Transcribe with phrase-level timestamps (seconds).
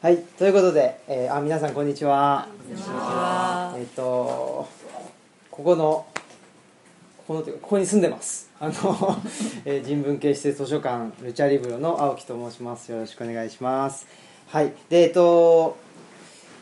[0.00, 2.46] はい、ということで、えーあ皆さんこんにちは。
[2.68, 4.68] こんにちはえっ、と
[5.50, 6.06] ここの
[7.16, 8.48] ここのというかここに住んでます。
[8.60, 8.72] あの、
[9.64, 12.92] えー人文系施設図書館ルチャリブロの青木と申します。
[12.92, 14.06] よろしくお願いします。
[14.46, 15.76] はい、でえっ、と、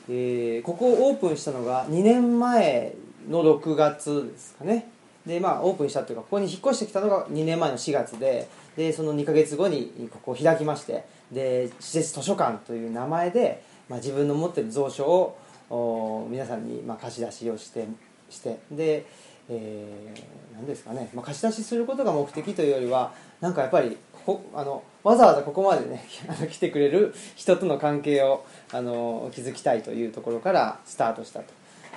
[0.08, 2.94] えーここをオープンしたのが2年前
[3.28, 4.88] の6月ですかね。
[5.26, 8.48] でまあオープンしたというかここに引っ越してきたのが2年前の4月で
[8.78, 17.86] でその2ヶ月後にここを開きましてで施設図書館という名前で、まあ、自分の持っている蔵書をお皆さんにまあ貸し出しをして
[18.30, 19.06] してで、
[19.48, 26.04] えー何ですかね、まあ、貸し出しすることが目的というよりはなんかやっぱりこあのわざわざここまでね
[26.50, 31.40] 来てくれる人との関係をあの築きたいというところからスタートした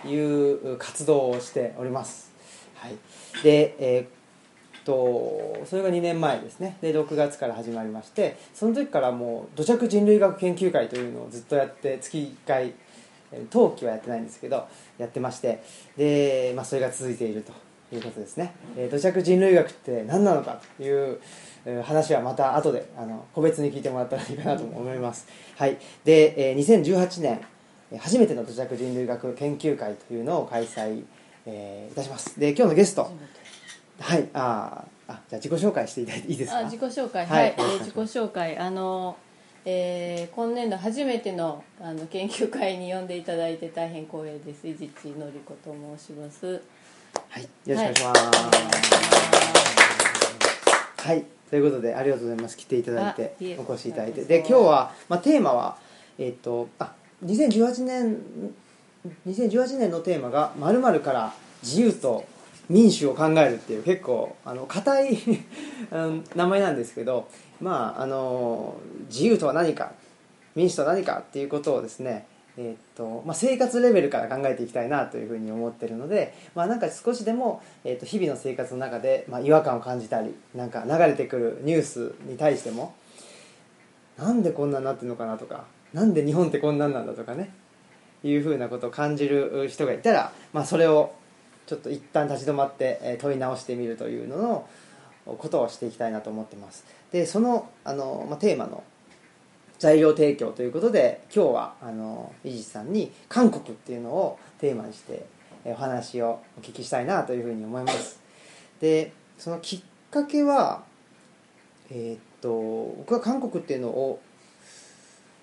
[0.04, 2.32] という活動をしております。
[2.76, 2.98] はい、
[3.44, 4.19] で、えー
[4.90, 6.78] とそれが2年前ですね。
[6.82, 12.74] で6月から始まりましてその時からもう土着人類学研究会というのをずっとやって月1回
[13.32, 14.68] え冬季はやってないんですけど
[14.98, 15.62] やってまして
[15.96, 17.54] で、まあ、それが続いていると
[17.96, 21.20] いうことですね、えー土着人類学って何なのかという
[21.84, 25.78] 話はまた後であの個別に聞いてもらったらいいかなと思います、はい。
[26.04, 27.42] で、えー2018年
[28.00, 31.04] 初めての土着人類学研究会というのを開催、
[31.46, 32.40] えーいたします。
[32.40, 33.12] で今日のゲスト
[34.00, 36.60] はいあーあじゃあ自己紹介していただいていいですか？
[36.60, 39.16] あ自己紹介ははいい、えお願い自己紹介あの、
[39.66, 44.68] えー今年度初めてのあの研究会に呼んでいただいて大変光栄です。
[44.68, 46.62] 伊地知のり子と申します。
[47.28, 48.22] はいよろしくお願いします。
[51.08, 52.58] はい、ということでありがとうございます。
[52.58, 54.24] 来ていただいてお越しいただいて。
[54.24, 55.78] で今日は、まあ、テーマは
[56.18, 56.94] えっ、とあ
[57.26, 58.18] 2018年
[59.28, 61.34] 2018年のテーマが「まるから
[61.64, 62.26] 自由と
[62.70, 65.18] 民主を考える」っていう結構あの硬い
[66.36, 67.28] 名前なんですけど
[67.60, 68.76] まああの
[69.10, 69.94] 自由とは何か
[70.56, 72.26] 民主とは何かっていうことをですね
[72.58, 82.94] えっとまあ、生活レベルから考えていきたいなというふうに思ってるので、まあ、なんか少しでも、えっと日々の生活の中で、まあ、違和感を感じたりなんか流れてくるニュースに対しても
[84.18, 85.64] なんでこんなになってるのかなとか
[85.94, 87.54] なんで日本ってこんなんなんだとかね
[88.26, 91.14] いうふうなことを感じる人がいたら、まあ、それを
[91.70, 94.68] ちょっと一旦立ち止まってえ問い直してみるというのの
[95.38, 96.84] ことをしていきたいなと思ってます。
[97.12, 98.84] でそのあの、まあ、テーマの
[99.78, 105.28] 材料提供ということで今日はあの伊地さんに韓国っていうのをテーマにして
[105.64, 108.20] えお話をお聞きしたいなというふうに思います。
[108.82, 110.82] でそのきっかけは
[111.92, 114.20] えーっと僕は韓国っていうのを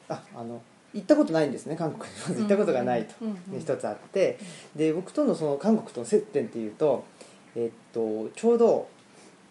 [0.08, 0.60] ああの
[0.96, 2.18] 行ったことないんですね韓国に。
[2.28, 3.14] まず行ったことがないと。
[3.24, 4.38] う一つあって。
[4.74, 7.04] で僕とのその韓国との接点っていうと,、
[7.54, 8.88] えーっとちょうど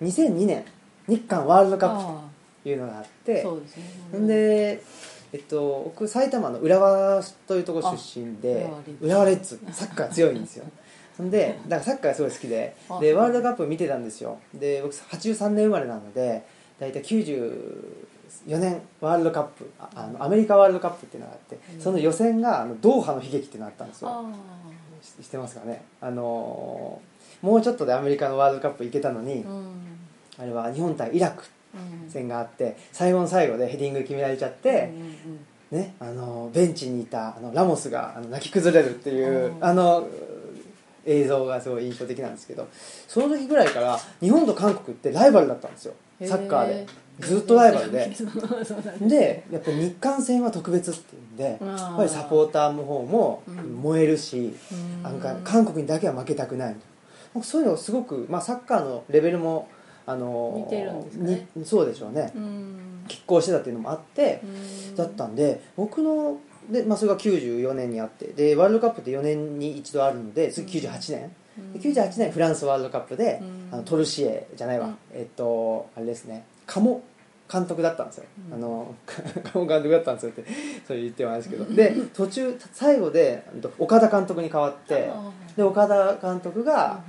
[0.02, 0.66] 2002年
[1.08, 2.22] 日韓ワールドカップあ
[2.64, 3.44] というのがあっあて。
[3.44, 4.28] そうですね。
[4.28, 4.84] で、
[5.34, 10.66] えっと、僕埼玉の浦和というところ出身であ浦和レッズサッカー強いんですよ。
[11.20, 12.76] でだからサッカーがすごい好きで。
[12.90, 13.00] あ。
[13.00, 14.40] でワールドカップ見てたんですよ。
[14.54, 16.44] で僕83年生まれなので
[16.80, 17.02] 大体
[18.48, 24.10] 94年ワールドカップああのアメリカワールドカップっていうのがあってその予選があのドーハの悲劇っていうのがあったんですよ。
[24.10, 24.24] あ
[25.22, 25.84] してますかね。
[26.02, 29.66] あのーもうちょっとでアメリカのワールドカップ行けたのに、あうん。
[30.40, 31.44] あれは日本対イラク
[31.76, 39.64] うん戦があって最後の最後でヘディング決められちゃって、うんうんね、あのベンチにいたあのラモスがあの泣き崩れるっていううん。
[39.64, 40.08] あの
[41.06, 42.68] 映像がすごい印象的なんですけど
[43.08, 45.94] その時ぐらいから日本と韓国ってライバルだったんですよ。
[46.24, 46.88] サッカーで
[47.20, 48.12] ずっとライバルで。
[49.02, 53.56] でやっぱり日韓戦は特別っていうんでやっぱりサポーターの方もうん。
[53.82, 54.54] 燃えるし、
[55.06, 55.22] うん。
[55.44, 56.76] 韓国にだけは負けたくない
[57.34, 59.68] 僕そういうのすごく、まあ、サッカーのレベルも
[60.08, 60.68] あの
[61.14, 61.48] ね。
[61.56, 62.32] にそうでしょうね。
[62.36, 63.06] うん。
[63.08, 64.96] 拮抗してたっていうのもあって、うん。
[64.96, 66.38] だったんで僕の
[66.70, 71.32] で、まあ、それが94年にあってでワールドカップって4年に一度あるので次98年、
[71.74, 73.70] で98年フランスワールドカップで、うん。
[73.72, 74.98] あのトルシエじゃないわ、うん。
[75.14, 77.02] えっとあれですね鴨
[77.52, 78.54] 監督だったんですよ、うん。
[78.56, 78.96] あの
[79.54, 80.46] 鴨監督だったんですよって
[80.86, 81.66] それ言ってもあれですけど。
[81.66, 83.44] で途中最後で
[83.78, 87.02] 岡田監督に変わってあで岡田監督が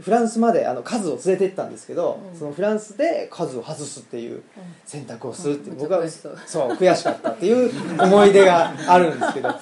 [0.00, 2.38] フランスまであの数を連れて行ったんですけど、うん。
[2.38, 4.42] そのフランスで数を外すっていう
[4.84, 5.78] 選択をするっていううん。
[5.80, 6.08] 僕は
[6.46, 6.68] そう。
[6.72, 9.50] 悔しかったっていう思い出があるんですけど。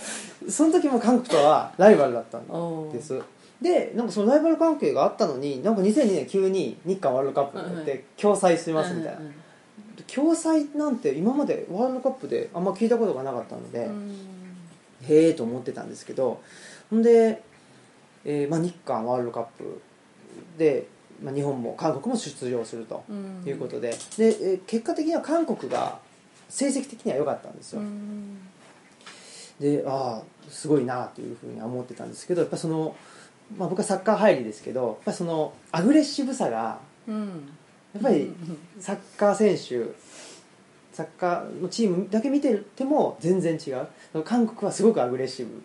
[0.48, 3.20] その時も韓国とはライバルだったんです
[3.62, 9.20] でなんかそのライバル関係があったのになんか2002年急に日韓ワールドカップになって共催しますみたいな。
[10.12, 14.10] 共催なんて今までワールドカップであんま聞いたことがなかったので、うん。
[15.02, 16.42] へえと思ってたんですけど
[16.90, 17.42] ほんで、
[18.24, 19.80] えーまあ、日韓ワールドカップ
[20.58, 20.86] で、
[21.22, 23.42] まあ、日本も韓国も出場するとうん。
[23.46, 23.90] いうことで。
[23.90, 25.98] で、えー結果的には韓国が
[26.48, 28.38] 成績的には良かったんですよ、うん。
[29.60, 32.94] でああすごいなというふうには思ってたんですけどやっぱその、
[33.56, 37.48] まあ、僕はサッカー入りですけどやっぱそのアグレッシブさがうん。
[37.94, 38.32] やっぱり
[38.80, 39.92] サッカー選手
[40.92, 44.22] サッカーのチームだけ見てても全然違う。
[44.22, 45.62] 韓国はすごくアグレッシブ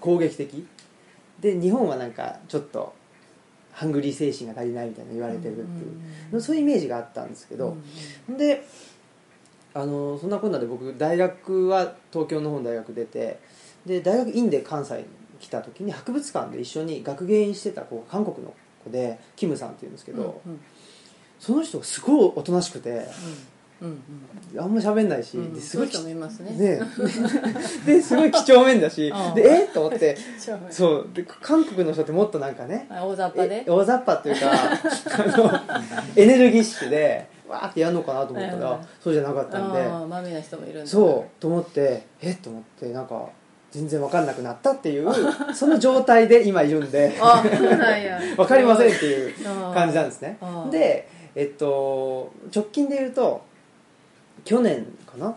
[0.00, 0.66] 攻撃的。
[1.40, 2.94] で日本はなんかちょっと
[3.72, 7.76] ハングリー精神が足りないみたいな言われてるっていう、そういうイメージがあったんですけど、
[8.28, 8.64] で
[9.74, 13.40] あのそんなこんなで僕大学は東京の方の大学出て
[13.84, 15.04] で大学院で関西に
[15.44, 20.60] 来た時に博物館で一緒に学芸員してた子が韓国の子でキムさんっていうんですけど、うんうん。
[21.38, 23.06] その人がすごいおとなしくて
[23.82, 24.02] うん
[24.54, 24.60] うん。
[24.62, 26.52] あんま喋んないし、うんですごいいう人もいますね。
[26.52, 26.80] ね
[27.84, 29.34] ですごい几帳面だしうん。
[29.34, 30.16] でえっと思って
[30.70, 33.64] そうで韓国の人ってもっとなんかねあ大雑把で？
[33.66, 35.60] え大雑把っていうか あの
[36.16, 39.78] エネルギッシュでわーってやるのかなと思ったら、そうじゃなかったんで。
[39.84, 40.90] な人もいるんだ。
[40.90, 43.28] そうと思ってえっと思ってなんか
[43.74, 45.12] 全然分かんなくなったっていう
[45.52, 47.12] その状態で今いるんで。
[48.36, 49.34] 分 かりませんっていう
[49.74, 50.38] 感じなんですね。
[50.70, 53.42] でえっと直近で言うと
[54.44, 55.26] 去年かな？
[55.26, 55.34] 今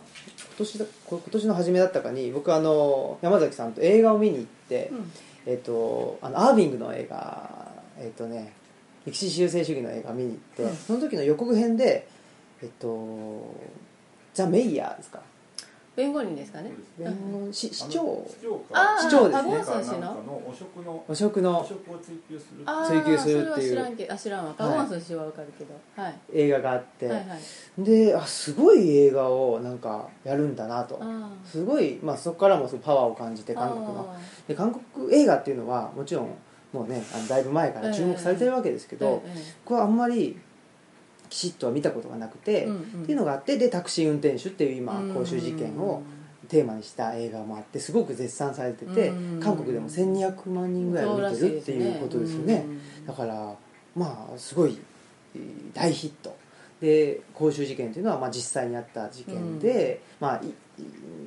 [0.59, 5.11] 年だこ今年の初めだったかに僕あの山崎さんと映画を見に行って、うん。
[5.47, 7.49] えっとあのアービングの映画
[7.99, 8.53] えっとね
[9.05, 10.75] 歴史修正主義の映画を見に行って、うん。
[10.75, 12.07] その時の予告編で
[12.61, 13.39] えっと
[14.35, 15.21] ザ・メイヤーですか？
[15.97, 16.71] 弁護人ですかね。
[16.99, 18.23] 弁護士市長。
[18.29, 19.43] 市長あ市長ですね。
[19.43, 23.69] パゴンソン氏なんかのの汚職の汚職の汚職を追及する追求するっていう。
[23.69, 24.53] それは知らんけあ知らんわ。
[24.53, 25.73] パゴンソン氏はわかるけど。
[25.99, 26.15] はい。
[26.33, 27.35] 映画があって、はいは
[27.79, 27.83] い。
[27.83, 30.99] であすごい映画をなんかやるんだなと。
[31.01, 34.15] あすごい、まあ、そこからもすごいパワーを感じてー韓国の。
[34.15, 36.29] あで韓国映画っていうのはもちろん
[36.73, 40.37] もうねあのだいぶ前から注目されてるわけですけーど、ええ僕はあんまり
[41.29, 43.03] きちっとは見たことがなくて、うんうん。
[43.03, 45.13] っていうのがあってでタクシー運転手っていう今うん。
[45.13, 46.03] 公衆事件を
[46.47, 49.39] テーマにした映画もあってすごく絶賛されててうん。
[49.39, 52.65] 韓国でも1200万人ぐらい見てるっていうことですよね。
[53.05, 53.55] だから
[53.95, 54.77] まあすごい
[55.35, 56.35] えー大ヒット。
[56.79, 60.53] で公衆事件っていうのはまあ実際にあった事件で、まあ、いい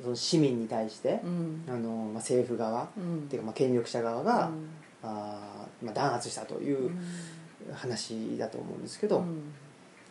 [0.01, 1.63] その市民に対してう、ん。
[1.67, 3.17] あのまあ、政府側うん。
[3.17, 4.69] っていうかまあ権力者側が、うん。
[5.03, 6.99] あーまあ、弾圧したといううん。
[7.73, 9.43] 話だと思うんですけど、うん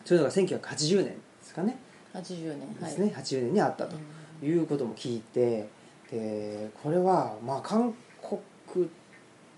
[0.05, 1.77] そういうのが1980年ですかね。
[2.13, 2.89] 80年はい。
[2.89, 3.95] ですね、80年にあったと
[4.45, 5.69] いうことも聞いて
[6.11, 7.93] でこれはまあ韓
[8.67, 8.89] 国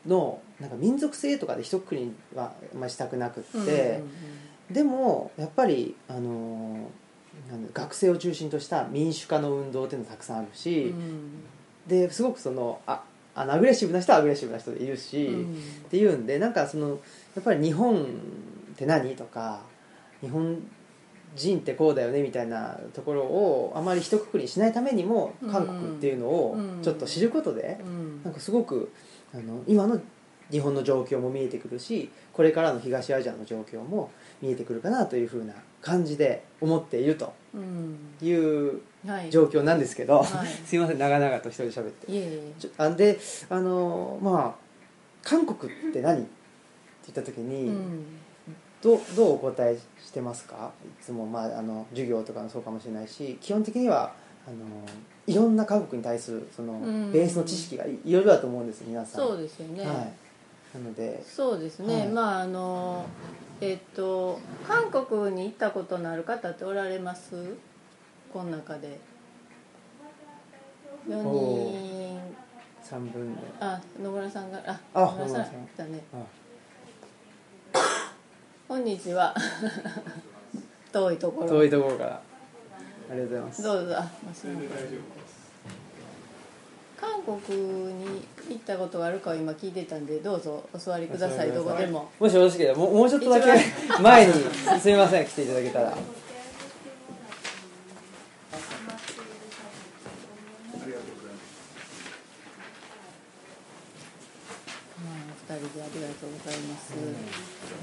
[0.06, 3.70] のなんか民族性とかで一括りにはあんまりしたくなくって、うんう
[4.06, 4.12] ん
[4.72, 6.90] でもやっぱりあの
[7.74, 11.44] 学生を中心とした民主化の運動っていうのたくさんあるうし、ん。
[11.86, 13.04] ですごくそのあ
[13.36, 15.54] あのアグレッシブな人はアグレッシブな人でいるし、うん。
[15.54, 16.96] っていうんでなんかそのや
[17.42, 18.06] っぱり日本っ
[18.78, 19.16] て何？
[19.16, 19.62] とか
[20.24, 20.58] 日本
[21.36, 28.24] 人ってこうだよねみたいなところをあまり一括りにしないためにもうん韓国っていうのをちょっと知ることでうん。
[28.24, 28.92] なんかすごく
[29.34, 30.00] あの今の
[30.52, 34.12] 日本の状況も見えてくるしこれからの東アジアの状況も
[34.42, 37.98] 見えてくるかなというふうな感じで思っているとうん。
[38.22, 38.32] い。
[38.34, 40.48] うはい状況なんですけど、はい。
[40.66, 42.12] すいません長々と一人で喋って。
[42.12, 42.52] いえいえ。
[42.60, 44.64] ちょあんであのまあ
[45.24, 46.20] 韓国って何？
[46.20, 48.06] って言った時に、うん
[48.84, 50.72] どうどうお答えしてますか？
[50.86, 54.14] いつも、まあ、あの授業とかもそうかもしれないし基本的には
[54.46, 54.58] あの
[55.26, 57.12] いろんな韓国に対するそのうん。
[57.12, 59.22] ベースの知識がいいろいろだと思うんです皆さん。
[59.26, 59.96] そうですよね、はい、
[60.74, 61.24] なので。
[61.26, 62.08] そうですね、はい。
[62.10, 63.06] まああの
[63.62, 67.56] えっと韓国に行ったことのある方っておられます？
[68.34, 69.00] この中で。
[71.08, 72.20] 4お人
[72.82, 75.68] 3分のあ野村さんがああ野村さん野村さん。
[75.68, 76.04] 来たね。
[76.14, 76.18] あ
[78.74, 79.36] こんにちは
[80.92, 81.48] 遠いところ。
[81.48, 82.20] 遠いところから。
[83.12, 83.62] ありがとうございます。
[83.62, 83.96] どうぞ。
[84.00, 84.12] あ
[87.00, 87.38] 韓国
[87.94, 91.52] に行ったことがあるかを今聞いてたんでどうぞお座りください。
[91.52, 92.10] どこでも。
[92.20, 93.64] もしよろしければもうもうちょっとだけ
[94.02, 95.90] 前にすみません来ていただけたら。
[95.92, 95.98] まあ、
[105.52, 106.94] お二人でありがとうございます、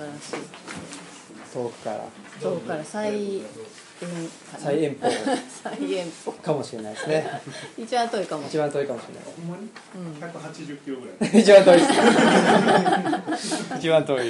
[0.01, 2.05] 素晴らしい遠くから。
[2.41, 3.43] 遠くから最遠
[4.59, 5.09] 最遠方
[5.63, 7.27] 最遠方かもしれないですね。
[7.77, 8.47] 一番遠いかも。
[8.47, 11.41] 一番遠いかもしれないほんまにうん180キロぐらい。
[11.41, 11.79] 一番遠い。
[13.31, 14.19] で す一番遠い。
[14.21, 14.25] は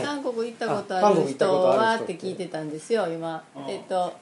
[0.00, 3.42] い韓国行ったことある人国行ったことある人はって聞いてたんですよ今。
[3.68, 4.12] えっと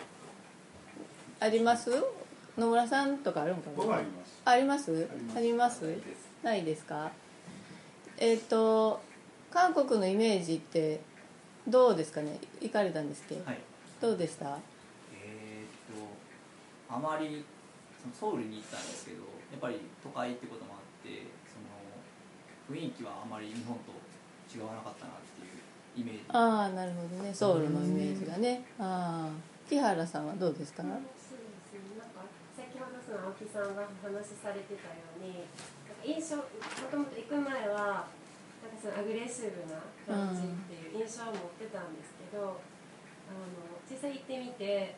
[1.41, 1.91] あります？
[2.57, 3.77] 野村さんとかあるんかな？
[3.77, 4.33] 僕はあります。
[4.45, 5.09] あります？
[5.37, 5.83] あります。
[6.43, 7.11] ないですか？
[8.19, 9.01] えっと
[9.55, 11.01] 韓国のイメージって
[11.69, 12.39] どうですかね？
[12.61, 13.61] 行かれたんですっけはい。
[14.01, 14.59] どうでした？
[15.15, 17.45] えーっとあまり
[18.03, 21.71] そのソウルに行ったんですけどやっぱり都会ってこともあってその
[22.77, 23.93] 雰囲気はあまり日本と
[24.51, 26.25] 違わなかったなっていうイメージ。
[26.35, 27.33] ああなるほどね。
[27.33, 28.65] ソウルのイメージがね。
[28.81, 29.33] ああ
[29.71, 30.91] 木原さんはどうですか、青
[33.33, 35.47] 木さんがお話しされてたように
[36.05, 36.43] 印象も
[36.91, 38.05] ともと行く前は
[38.65, 42.57] なんかそのアグレッシブな感じっていう印象を持ってたんですけど、
[43.29, 44.97] あの実際行ってみて、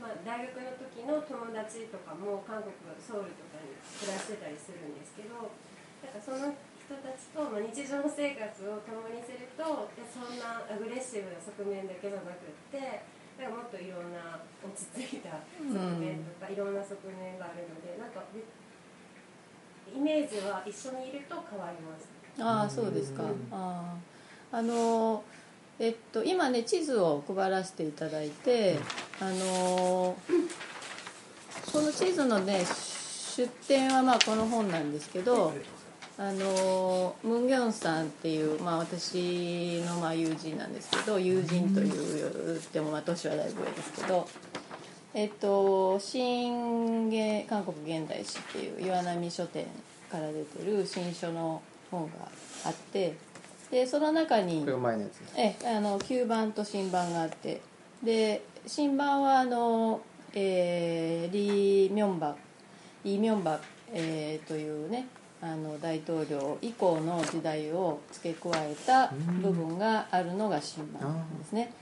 [0.00, 5.52] まあ、大学の時の友達とかも韓国のソウルとかに暮らしてたりするんですけど
[6.00, 13.04] なんかその人たちと、まあ、日常の生活を共にするといやそんなアグレッシブな側面だけじゃなくって
[13.40, 18.44] なんかもっといろんな落ち着いた側面とか、いろんな側面があるのでなんかで
[19.92, 22.21] イメージは一緒にいると変わります。
[22.40, 23.96] ああそうですか、あ
[24.52, 25.22] ああの
[25.78, 28.78] えっと今ね地図を配らせていただいて
[29.20, 30.16] あの
[31.72, 35.52] この地図のね出典はまあこの本なんですけど
[36.18, 44.28] あのムン・ギョンさんっていう、まあ、私のまあ友人なんですけど友人というでもまあ年はだいぶ上ですけど
[45.14, 49.66] えっと新現韓国現代史っていう岩波書店
[50.10, 51.62] から出てる新書の
[51.92, 52.12] 本が
[52.64, 53.14] あって
[53.70, 57.60] でその中にこれが前のやつええあの旧版と新版があって
[58.02, 60.00] で新版はあの、
[60.34, 62.34] えーリ・ミョンバ
[63.04, 63.60] イ・ミョンバ、
[63.92, 65.06] えーというね
[65.40, 69.08] あの大統領以降の時代を付け加えた
[69.42, 71.72] 部分があるのが新版ですね。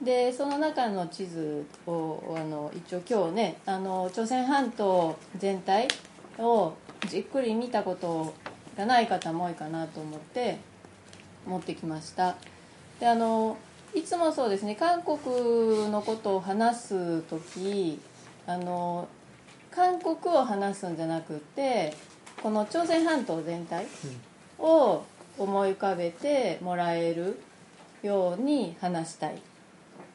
[0.00, 5.88] でその中の地図をあの一応今日ねあの朝鮮半島全体
[6.38, 6.74] を
[7.08, 8.34] じっくり見たこと
[8.76, 10.58] がない方も多いかなと思って
[11.46, 12.36] 持ってきました。
[13.00, 13.56] であの
[13.94, 18.00] いつもそうですね韓国のことを話す時
[18.46, 19.08] あの
[19.70, 21.94] 韓国を話すんじゃなくて
[22.42, 23.86] この朝鮮半島全体
[24.58, 25.02] を
[25.38, 27.40] 思い浮かべてもらえる
[28.02, 29.40] ように話したい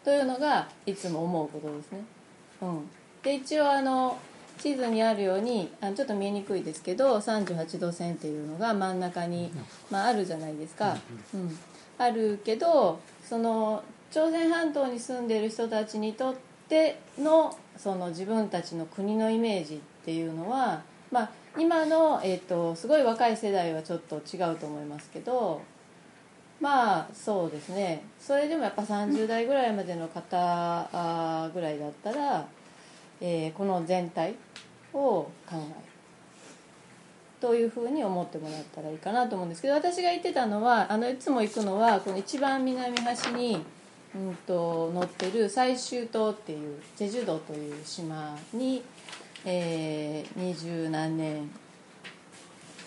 [0.03, 2.01] というのがいつも思うことですね。
[2.61, 2.89] うん、
[3.23, 4.17] で一応あの
[4.61, 9.51] 地図にあるようにあちょっと見えにくいですけど38度線っていうのが真ん中に、
[9.89, 10.97] まあ、あるじゃないですか、
[11.33, 11.57] うん、
[11.97, 16.35] あるけどその朝鮮半島に住んでる人たちにとっ
[16.67, 25.61] てのその自分たちの国のイメージっていうのは、まあ、今の、えー、とすごい若い世代はちょっと違うと思いますけど
[26.59, 28.03] まあそうですね。
[28.19, 32.45] それでもやっぱ30代ぐらいまでの方ぐらいだったら、
[33.21, 34.35] えーこの全体
[34.93, 35.61] を考える
[37.39, 43.63] というふうに思ってもらったらいいかなと思うんですけど私が言ってたのはあのいつも行くのはこの一番南端に、
[44.15, 48.83] うん、と乗ってる最終島っていうチェジュ島という島に
[49.45, 51.49] えー二十、何年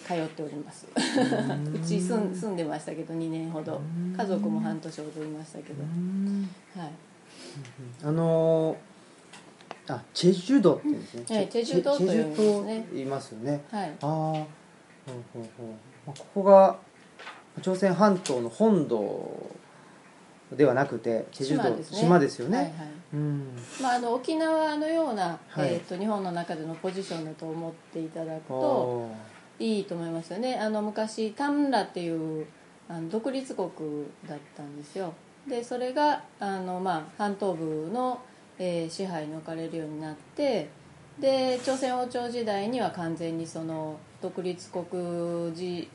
[0.07, 0.87] 通っております。
[0.95, 3.81] うち住ん住んでましたけど2年ほど。
[4.17, 5.83] 家族も半年ほどいましたけど。
[6.79, 6.93] はい。
[8.05, 8.92] あのー
[9.89, 12.87] あチェジュ島って言うんですね、ええチェジュ島とチェジュ呼びますね。
[12.87, 13.65] 島言いますよね。
[13.71, 13.91] はい。
[13.91, 14.45] ああほう
[15.33, 15.67] ほうほう。
[16.07, 16.79] まあここが
[17.61, 19.57] 朝鮮半島の本土
[20.53, 21.99] ではなくてチェジュ島島ですね。
[21.99, 22.75] 島ですよね、はいはい。
[23.15, 23.57] うん。
[23.83, 25.75] まあ、あの沖縄のような、はい。
[25.75, 29.11] えー、と日本の中でのポジションだと思っていただくと
[29.59, 30.57] いいと思いますよね。
[30.57, 32.47] あの昔タンラっていう
[32.89, 33.69] あの独立国
[34.29, 35.13] だったんですよ。
[35.49, 38.21] でそれがあの、まあ、半島部の、
[38.59, 40.69] えー支配に置かれるようになって
[41.19, 45.87] で朝鮮王朝時代には完全にその独立国自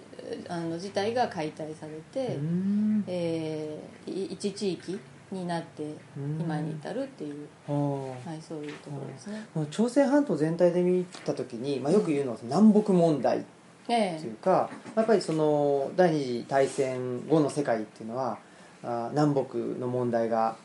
[0.49, 3.03] あの自体が解体されて、うん。
[3.07, 4.99] えーい一地域
[5.31, 5.83] になって
[6.17, 6.39] うん。
[6.39, 9.45] 今に至るっていう、はい、そういうところですね。
[9.71, 13.43] 朝鮮半島全体で見た時に、まあ、よく言うのは南北問題
[13.89, 18.37] えというか、やっぱりその第二次大戦後の世界っていうのは
[18.83, 20.55] あー南北の問題が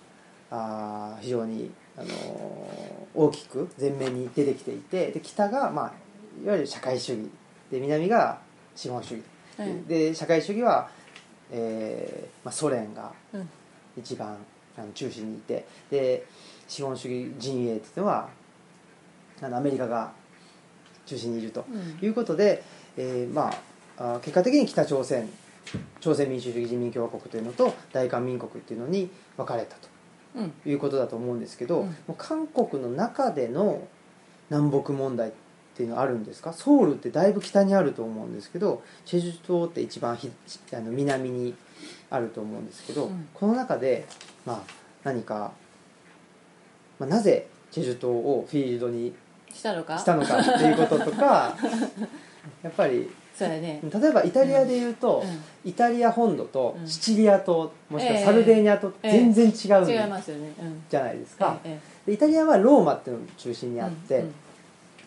[0.50, 2.82] あー非常に、あのー
[3.14, 5.92] 大きく前面に出てきていてで北が、まあ、
[6.42, 7.28] いわゆる社会主義
[7.70, 8.38] で南が
[8.74, 9.22] 資本主義、
[9.58, 9.82] えはい。
[9.86, 10.88] で社会主義は、
[11.50, 13.48] えーまあ、ソ連がうん。
[13.98, 14.34] 一番
[14.78, 16.24] あの中心にいてで
[16.66, 18.30] 資本主義陣営っていうのは
[19.42, 20.12] あのアメリカが
[21.04, 21.98] 中心にいるとうん。
[22.02, 22.62] いうことで、
[22.96, 23.50] えーま
[23.98, 25.28] ああ結果的に北朝鮮
[26.00, 29.88] 朝鮮民主主義人民共和国というのと大韓民国っていうのに分かれたうんと
[30.66, 31.96] いうことだと思うんですけど、うん。
[32.16, 33.86] 韓国の中での
[34.50, 35.32] 南北問題っ
[35.74, 36.52] ていうのはあるんですか？
[36.52, 40.30] ソウルってだいぶ北にあると思うんですけどチェジュ島って一番ひ
[40.72, 41.54] あの南に
[42.10, 43.28] あると思うんですけど、うん。
[43.34, 44.06] この中で、
[44.44, 44.72] まあ、
[45.04, 45.52] 何か、
[46.98, 49.14] まあ、なぜチェジュ島をフィールドに
[49.52, 49.98] したのか？
[49.98, 51.56] したのかっていうこととか
[52.62, 53.80] やっぱりそうやね。
[53.82, 55.24] 例えばイタリアでいうと、
[55.64, 59.50] イタリア本土とシチリア島、もしくはサルデーニャ島って全然違
[59.82, 60.52] う違いますよね。
[60.60, 60.82] うん。
[60.88, 64.26] じゃないですか、えでイタリアはローマっていうのが中心にあって、うんう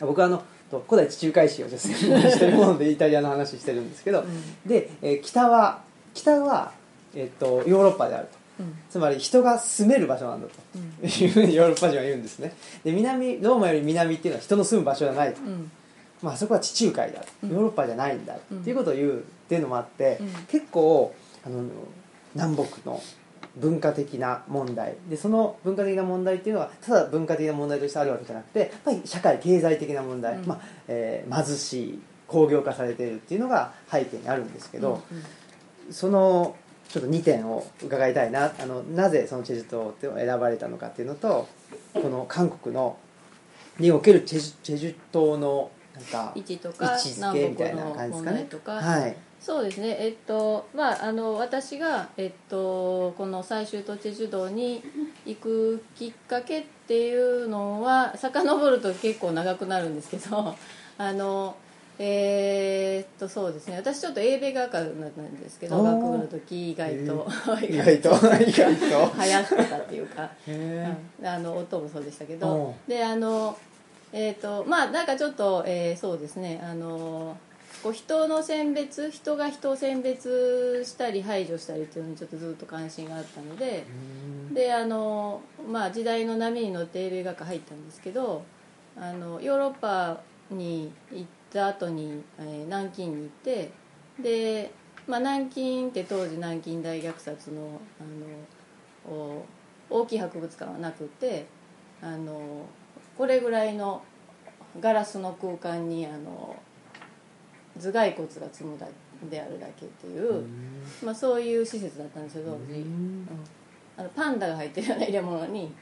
[0.05, 0.07] ん。
[0.07, 4.67] 僕はあのと古代地中海史を専門にしてるものでイタリアの話してるんですけど、うん。
[4.67, 5.81] で、えー北は
[6.13, 6.71] 北は、
[7.13, 8.63] えっとヨーロッパであると。
[8.63, 8.75] うん。
[8.89, 11.05] つまり人が住める場所なんだと。
[11.07, 12.55] いうふうにヨーロッパ人は言うんですね。
[12.83, 15.71] で南ローマより南っていうのは人の住む場所じゃないと、うん
[16.25, 17.49] まあそこは地中海だうん。
[17.51, 18.61] ヨーロッパじゃないんだうん。
[18.61, 20.27] っていうことを言うっていうのもあって、うん。
[20.47, 21.13] 結構
[21.45, 21.63] あの
[22.33, 22.99] 南北の
[23.57, 24.95] 文化的な問題。
[25.07, 30.45] でその文化的な問題っていうのはただ文化的な問題としてあるわけじゃなくてやっぱり社会経済的な問題、うん。
[30.47, 35.03] まあえー貧しい工業化されているっていうのが背景にあるんですけど、
[35.91, 36.55] その
[36.89, 38.51] ちょっと2点を伺いたいな。
[38.59, 41.47] あのなぜそのチェジュ島って選ばれたのかっていうのと
[41.93, 42.97] この韓国の
[43.77, 45.69] におけるチェジュチェジュ島の
[46.35, 49.15] 位置と位か南北の問題とか、はい。
[49.39, 49.95] そうですね。
[49.99, 54.83] えっとまああの私が、えっと、この最終とチェジュ道に
[55.25, 60.55] 行くきっかけっていうのは遡ると結構長くなるんですけど
[60.97, 61.55] あの
[61.97, 63.77] えーっとそうですね。
[63.77, 67.27] 私ちょっと英米学科なんですけど学部の時 意外と、
[67.61, 68.09] 意外と？
[68.15, 69.23] 意外と？
[69.23, 70.29] 流行ってたっていうか。
[71.23, 73.57] あの音もそうでしたけおどであの
[74.17, 77.37] えっ、とまあなんかちょっと、えーそうですねあの
[77.83, 83.83] こう人の選別人が人を選別したり排除したりっていうのにちょっとずっと関心があったので
[84.53, 88.45] であの、まあ、時代の波に乗って英米学科入ったんですけど
[88.97, 93.71] あのヨーロッパに行った後に、えー南京に行って
[94.19, 94.71] で、
[95.07, 99.45] まあ、南京って当時南京大虐殺のあのお
[99.89, 101.45] 大きい博物館はなくて
[102.01, 102.65] あの
[103.17, 104.01] これぐらいの
[104.79, 106.55] ガラスの空間にあの
[107.79, 108.87] 頭蓋骨が積むだ
[109.29, 110.45] であるだけっていう、
[111.03, 113.27] まあ、そういう施設だったんですよ当時、うん。
[113.97, 115.73] あのパンダが入ってるような入れ物に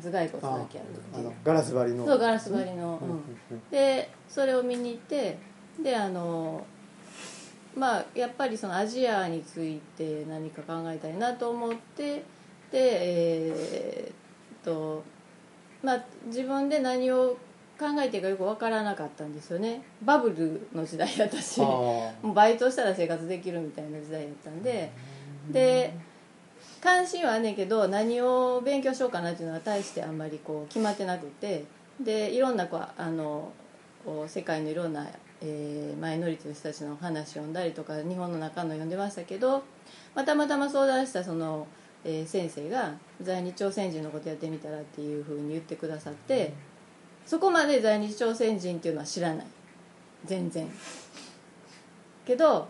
[0.00, 1.26] 頭蓋骨だけあるっていう。
[1.26, 2.06] あのガラス張りの。
[2.06, 3.00] そうガラス張りの、
[3.50, 3.62] うん。
[3.70, 5.38] でそれを見に行って
[5.82, 6.64] であの
[7.76, 12.22] まあやっぱりそのアジアについて何か考えたいなと思ってで
[12.72, 14.14] えーっ
[14.64, 15.02] と
[15.82, 17.36] まあ自分で何を
[17.78, 19.82] 考えていいかよく分からなかったんですよね。
[20.02, 24.90] バブルの時代だったしあもうバイトしたら生活できるみたいな時代だったんで。
[25.50, 25.94] で
[26.80, 31.64] 関心はあんねんけど何を勉強しようかなっていうのは大してあんまりこう決まってなくて。
[32.00, 33.52] でいろんなこうあの
[34.26, 35.06] 世界のいろんな、
[35.40, 39.62] えーマイノリティの人たちの話を読んだりとか日本の中の読んでましたけど、
[40.14, 41.66] まあ、たまたま相談したその、
[42.04, 46.52] えー先生が在日朝鮮人のことやってみたらっていうふうに言ってくださって
[47.26, 49.46] そこまで在日朝鮮人っていうのは知らない。
[50.24, 50.68] 全然。
[52.24, 52.68] けど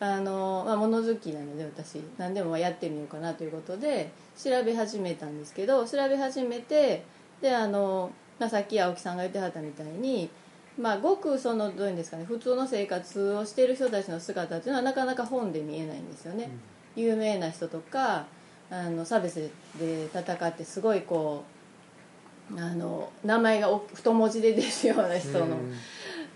[0.00, 7.04] あの、まあ、物好きなので私何でもやってみようかなということで調べ始めたんですけど調べ始めて
[7.42, 10.30] であの、まあ、さっき青木さんが言ってはったみたいに、
[10.78, 16.50] まあ、ごくそのどういうんですかね普通の生活をしている人たちの姿っていうのはなかなか本で見えないんですよね、
[16.96, 18.24] 有名な人とか
[18.70, 21.44] あの差別で戦ってすごいこ
[22.54, 25.56] うあの名前がお太文字で出るような人の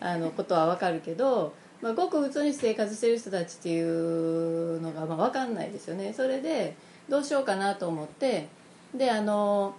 [0.00, 6.12] あのことは分かるけど、まあ、ごく普通に生活してる人たちっていうのがまあ分かんないですよね。
[6.12, 6.76] それで
[7.08, 8.48] どうしようかなと思って
[8.94, 9.74] であの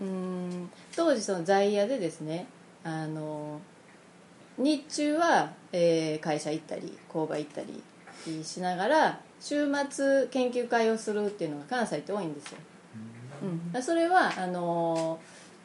[0.00, 2.46] うん当時その在野でですね
[2.84, 3.60] あの
[4.56, 12.58] 日中は、えー会社行ったり工場行ったりしながら週末研究会をするっていうのが関西って多いんですよ、
[13.74, 15.18] うん、それはあの、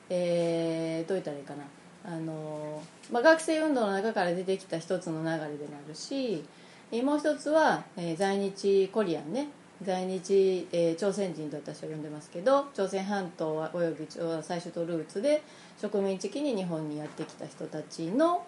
[0.10, 1.64] えーどう言ったらいいかな。
[2.06, 2.82] あの、
[3.12, 6.44] まあ、学生運動の中から出てきた一つの流れでもあるし
[6.92, 9.48] えーもう一つは、えー在日コリアンね。
[9.82, 14.08] 在日、えー朝鮮人と私は呼んでますけど朝鮮半島および
[14.42, 15.42] 最初とルーツで
[15.82, 18.46] 植民地期に日本にやってきた人たちの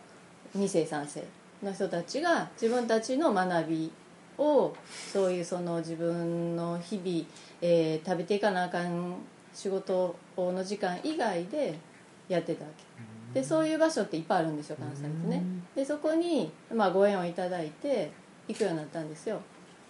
[0.57, 1.23] 2世3世
[1.63, 3.91] の人たちが自分たちの学び
[4.37, 4.75] を
[5.11, 7.25] そういうその自分の日々、
[7.61, 9.15] えー食べていかなあかん
[9.53, 11.77] 仕事の時間以外で
[12.27, 12.83] やってたわけ。
[13.39, 15.43] でそういう場所っていっぱいあるんですよ関西ってね。
[15.75, 18.11] でそこに、まあ、ご縁をいただいて
[18.47, 19.39] 行くようになったんですよ。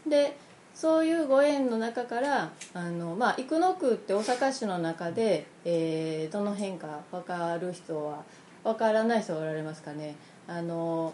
[0.07, 0.35] で
[0.73, 8.23] そういうご縁の中からあの、まあ、生野区って大阪市の中で、えーどの辺か分かる人は
[8.63, 10.15] 分からない人はおられますかね。
[10.47, 11.13] あの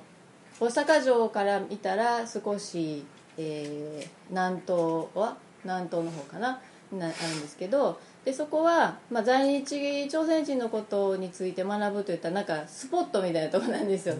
[0.59, 3.03] 大阪城から見たら少し、
[3.37, 6.59] えー南東は南東の方かな
[6.97, 14.15] なあるんですけどでそこは、まあ、在日朝鮮人のことについて学ぶといったらなんかスポットみたいなところなんですよ。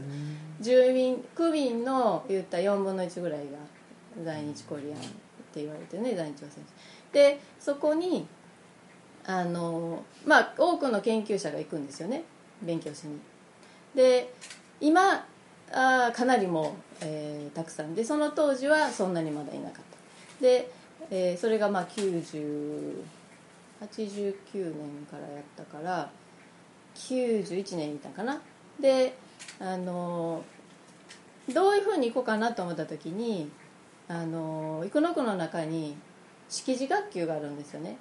[0.59, 5.01] 住民区民の言った4分の1ぐらいが在日コリアンっ
[5.53, 6.65] て言われてるね在日朝鮮人。
[7.11, 8.25] でそこに
[9.25, 12.23] あのまあ多くの研究者が行くんですよね
[12.61, 13.19] 勉強しに。
[13.93, 14.33] で
[14.79, 15.25] 今
[15.73, 17.95] あかなりも、えーたくさん。
[17.95, 19.83] でその当時はそんなにまだいなかっ
[20.39, 20.41] た。
[20.43, 20.71] で、
[21.09, 23.03] えーそれがまあ90
[23.81, 26.09] 89年からやったから
[26.95, 28.41] 91年いたかな。
[28.79, 29.15] で
[29.59, 30.43] あの
[31.53, 33.49] どういうふうに行こうかなと思った時に
[34.07, 35.95] あの生野区の中に
[36.47, 37.97] 識字学級があるんですよね。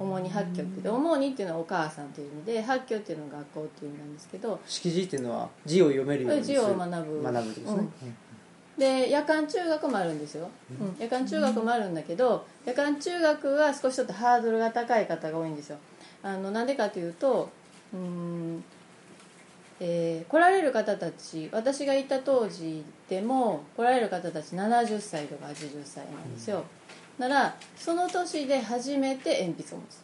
[0.00, 7.22] 主に発教ってで主にっていうのはお母さんという意味で発教っていうのが学校っていう意味なんですけど識字っていうのは字を読めるように字を学ぶ。
[7.22, 7.88] 学ぶですね、
[8.78, 10.48] で夜間中学もあるんですよ、
[10.80, 10.96] うん。
[10.98, 15.78] 夜間中学もあるんだけど夜間中学は少しちょっとハードルが高い方が多いんですよ。
[16.22, 17.50] あのなんでかというと
[17.92, 18.64] うーん、
[19.80, 26.64] えー来られる方たち私がいた当時でも来られる方たち70歳とか80歳なんですよ、
[27.20, 30.00] ならその年で初めて鉛筆を持つ。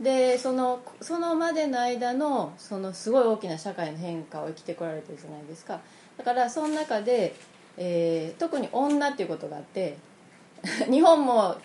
[0.00, 5.80] でそのそのまでの間のそのすごい大きな社会の変化を生きてこられてるじゃないですか。
[6.16, 7.34] だからその中で、
[7.76, 9.96] えー特に女っていうことがあって
[10.88, 11.56] 日本も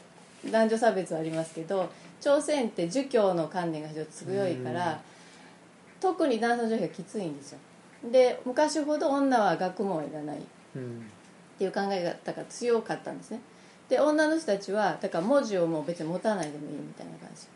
[0.49, 4.99] 男女差別はありますけど朝鮮って儒教の観念が非常に強いから
[6.01, 7.59] 特に男尊女卑がきついんですよ。
[8.11, 10.39] で昔ほど女は学問はいらない
[10.75, 11.05] うん
[11.55, 13.39] っていう考え方が強かったんですね
[13.89, 17.47] で女の人たちはだから文字をもう別に持たないでもいいみたいな感じ。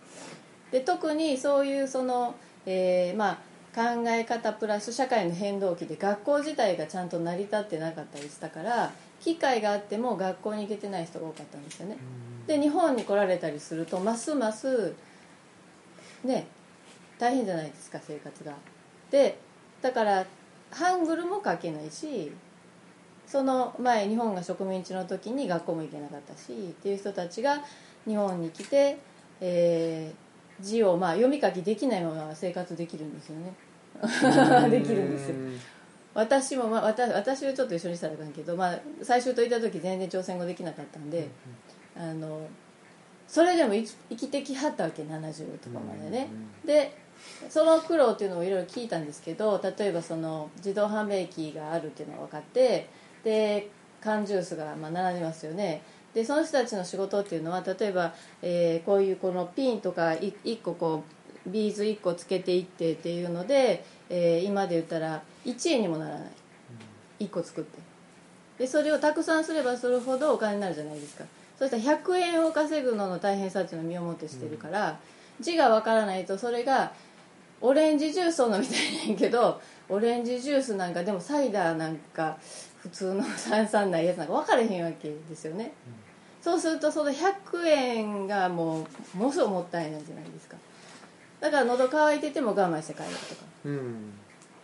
[0.72, 3.36] で特にそういうその、えーまあ、
[3.76, 11.98] 考え方プラス社会の変動期で学校自体がちゃんと成り立ってなかったりしたから機会があっても学校に行けてない人が多かったんですよね。
[12.46, 14.94] で日本に来られたりするとますます
[16.24, 16.48] ね
[17.18, 18.54] 大変じゃないですか生活が。
[19.12, 19.39] で
[19.82, 20.26] だから
[20.72, 22.32] ハングルも書けないし
[23.30, 27.62] その前日本が植民地の時に学校も行けなかったしっていう人たちが
[28.08, 28.98] 日本に来て、
[29.39, 30.30] えー
[30.62, 33.54] 字をまあ読み書きできないまま生活できるんですよね。
[34.70, 35.36] できるんですよ。
[36.13, 41.28] 私も、まあ、私私はちょっと一緒にしたらあかんけど、まあ、最終といった時全然朝鮮語できなかったんで、
[41.96, 42.42] あの
[43.28, 46.28] それでも生き生きてきはったわけ70とかまでね、
[46.65, 46.92] で
[47.50, 52.89] その苦労っていうのをいろいろ聞いたんですけど例えばその自動販売機があるっていうのが分かって
[53.23, 53.69] で
[54.01, 55.82] 缶ジュースがまあ並んでますよね。
[56.13, 61.03] でその人たちの仕事っていうのは例えば、えーこういうこのピンとかい1個こ
[61.45, 67.25] うビーズ1個つけていってっていうので、えー今で言ったら1円にもならない。
[67.25, 67.79] 1個作って。
[68.58, 71.25] でそれをたくさんすればするほどお金になるじゃないですか。
[71.58, 74.97] そしたら100円を稼ぐのの大変さっていうのを身をもってしてるから、
[75.39, 76.91] 字がわからないとそれが
[77.62, 82.38] オレンジジュースを飲みたいねんけどオレンジジュースなんかでもサイダーなんか
[82.82, 85.74] 普通の炭酸ないやつなんか分かれへんわけですよね、
[86.42, 90.58] そうするとその100円がもうものすごくもったいないじゃないですか。
[91.39, 93.42] だから喉乾いてても我慢して帰るとか。
[93.65, 94.13] うん。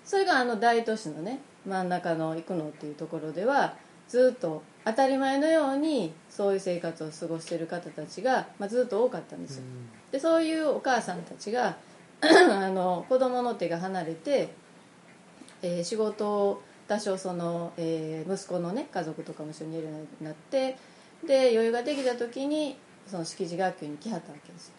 [0.04, 3.75] それがあの大都市のね真ん中の生野っていうところでは
[4.08, 9.63] ずっと当たり前のようにそういう生活を過ごしている方たちが、まあ、ずっと多かったんですよ。
[10.12, 11.75] でそういうお母さんたちが
[12.21, 14.49] あの子供の手が離れて、
[15.62, 20.77] えー仕事を多少その、えー息子のね家族とかも一緒にいるようになって
[21.25, 24.73] で余裕ができた時にその識字学級に来はったわけですよ。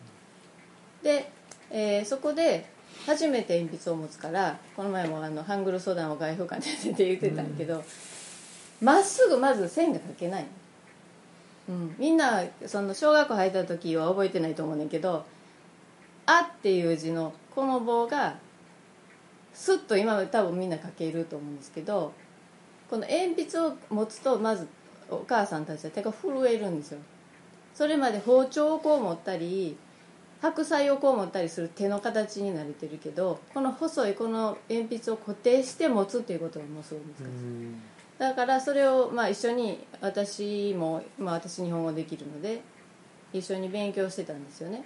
[1.02, 1.30] で、
[1.70, 2.66] えーそこで
[3.04, 7.84] 初めて鉛筆を持つからこの前もあのハングル相談を外風館でって言ってたんやけど
[8.80, 10.46] ま、っすぐまず線が書けない。
[11.68, 15.24] うん、みんなその小学校入った時は覚えてないと思うねんけど
[16.26, 18.36] 「あ」っていう字のこの棒が
[19.56, 22.12] スッと今多分みんな書けると思うんですけど
[22.90, 24.68] この鉛筆を持つとまず
[25.10, 26.98] お母さんたちは手が震えるんですよ。
[27.74, 29.76] それまで包丁をこう持ったり
[30.42, 37.96] 白菜をこう持ったりする手の形に慣れてるけどこの細いこの鉛筆を固定して持つっていうことがもうすごい難しい。
[38.18, 42.60] だからそれをまあ一緒に私も、まあ、私日本語できるので
[43.32, 44.84] 一緒に勉強してたんですよね。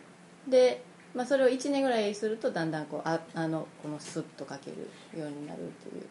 [0.49, 0.83] で、
[1.15, 4.89] まあ、それを1年ぐらいするとだんだんこうああのこのスッと書ける
[5.21, 6.05] ようになるという。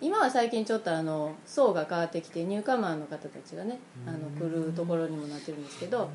[0.00, 6.10] 今は最近ちょっとあの層が変わってきてニューカマーの方たちがねあの来るところにもなってるんですけど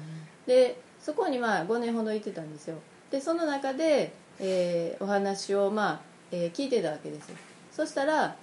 [0.48, 2.78] でそこにまあ5年ほど行ってたんですよ。
[3.12, 6.00] でその中で、えーお話をまあ、
[6.32, 7.38] えー聞いてたわけですよ。
[7.72, 8.36] そしたら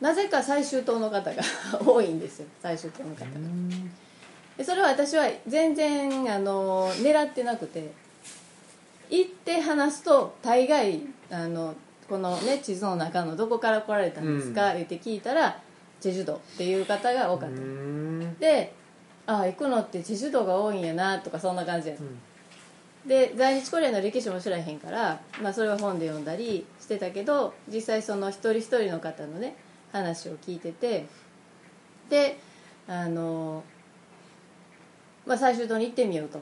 [0.00, 1.42] なぜか最終党の方が
[1.84, 2.46] 多いんですよ。
[2.62, 3.30] 最終党の方が。
[4.56, 7.90] でそれは私は全然あの狙ってなくて
[9.10, 11.74] 行って話すと大概あの
[12.08, 15.60] このね地図の中のどこから来られたんですか、言って聞いたら
[16.00, 18.38] チェジュ島っていう方が多かった、うん。
[18.38, 18.74] で
[19.26, 22.04] ああ行くのってチェジュ島が多いんやなとかそんな感じやった、
[23.08, 29.56] で在日コリアンの歴史も知らへんから、まあ、それは本で読んだりしてたけど実際その一人一人の方のね
[29.92, 31.06] 話を聞いてて
[32.10, 32.38] で
[32.86, 33.64] あの、
[35.26, 36.40] まあ、最終島に行ってみようと、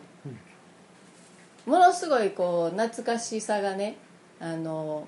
[1.66, 3.96] ものすごいこう懐かしさがね
[4.40, 5.06] あの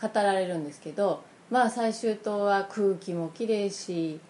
[0.00, 4.20] 語られるんですけどまあ最終島は空気もきれいし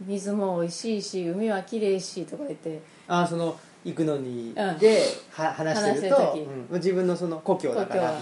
[0.00, 4.78] 水も美味しいし海はきれいしとか言ってあその行くのにうん。
[5.30, 6.76] 話してるとうん。
[6.76, 8.18] 自分のその故郷だから。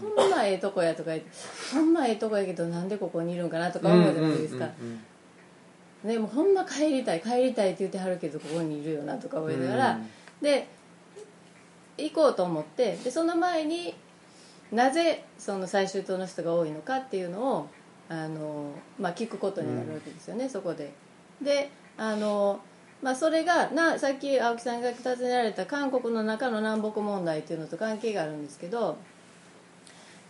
[0.00, 1.30] 故ほんまええとこやとか言って
[1.72, 5.00] ほんまええとこやけどなんでここにいるんかなとか思うじゃないですか、うんうん
[6.10, 10.06] ね、もうほんま帰りたい帰りたいって言ってはるけどここにいるよなとか思いながら、うん。
[10.42, 10.68] で
[11.98, 13.94] 行こうと思ってでその前に
[14.72, 17.68] なぜその最終島の人が多いのかっていうのを
[18.08, 20.92] あの、まあ、聞くことになるわけですよね、そこで。
[21.40, 22.60] であの、
[23.02, 28.96] まあ、それがなさっき青木さんが尋ねられた韓国の中の南北問題っていうのと関係があるんですけど、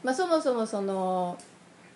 [0.02, 1.38] まあ、そもそもその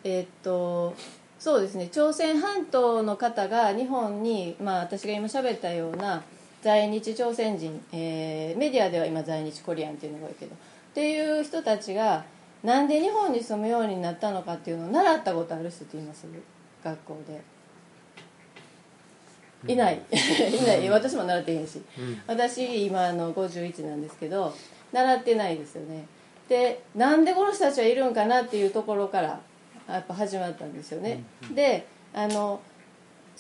[0.04, 0.94] えーっと
[1.38, 6.22] そうですね朝鮮半島の方が日本に、まあ、私が今喋ったような
[6.62, 10.59] 在日朝鮮人、えーメディアでは今在日コリアンっていうのが多いけどっ
[10.94, 12.25] ていう人たちが
[12.62, 16.27] なんで日本に住むようになったのかっていうのを習ったことある人って言います
[16.85, 17.40] 学校で。
[19.66, 20.01] いない。
[20.11, 20.88] いない。
[20.88, 21.83] 私も習ってへんし、
[22.27, 24.55] 私今あの51なんですけど
[24.92, 26.07] 習ってないですよね。
[26.49, 29.40] でなんでこの人たちはいるんかなっていうところから
[29.88, 32.61] やっぱ始まったんですよね、であの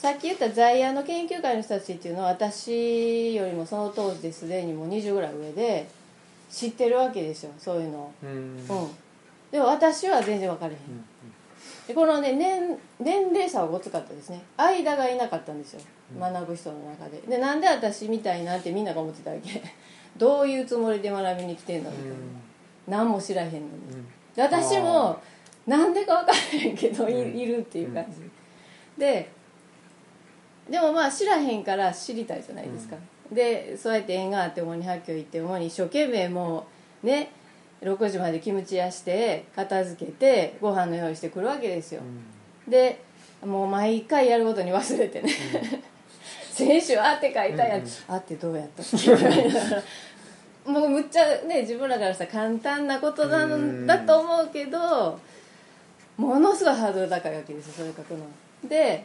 [0.00, 5.86] さっき言った在野の研究会の人たちっていうのは私よりもその当時ですでにもう20ぐらい上で
[6.50, 8.12] 知ってるわけですよそういうのを。
[8.22, 8.30] うん。
[8.30, 8.66] うん。
[9.50, 10.78] でも私は全然分かれへん、
[11.86, 14.40] でこのね年年齢差はごつかったですね。
[14.56, 15.82] 間がいなかったんですよ。
[16.18, 17.18] 学ぶ人の中で。
[17.28, 19.62] でなんで私みたいなんてみんなが思ってたわけ。
[20.16, 22.14] どういうつもりで学びに来てんのみたいな、
[23.00, 23.64] 何も知らへんのに、
[24.34, 25.20] で私も
[25.66, 28.30] なんでか分からへんけどい,、いるっていう感じ、
[28.98, 29.28] で
[30.70, 32.96] でもまあ知らへんから知りたいじゃないですか、
[33.32, 36.66] でそうやって縁があって主に発狂行って主に一生懸命も
[37.02, 37.32] うね
[37.82, 42.02] 6時までキムチ屋して片付けてご飯の用意してくるわけですよ、
[42.68, 43.02] で
[43.44, 45.30] もう毎回やることに忘れてね、
[46.52, 48.82] 先週あって書いたやん、あってどうやった？
[48.82, 48.86] っ
[50.64, 53.86] けもうむっちゃね自分らからしたら簡単なことなん。
[53.86, 55.18] だと思うけど
[56.18, 58.20] ものすごいハードル高いわけですよそれ書くの。
[58.68, 59.04] で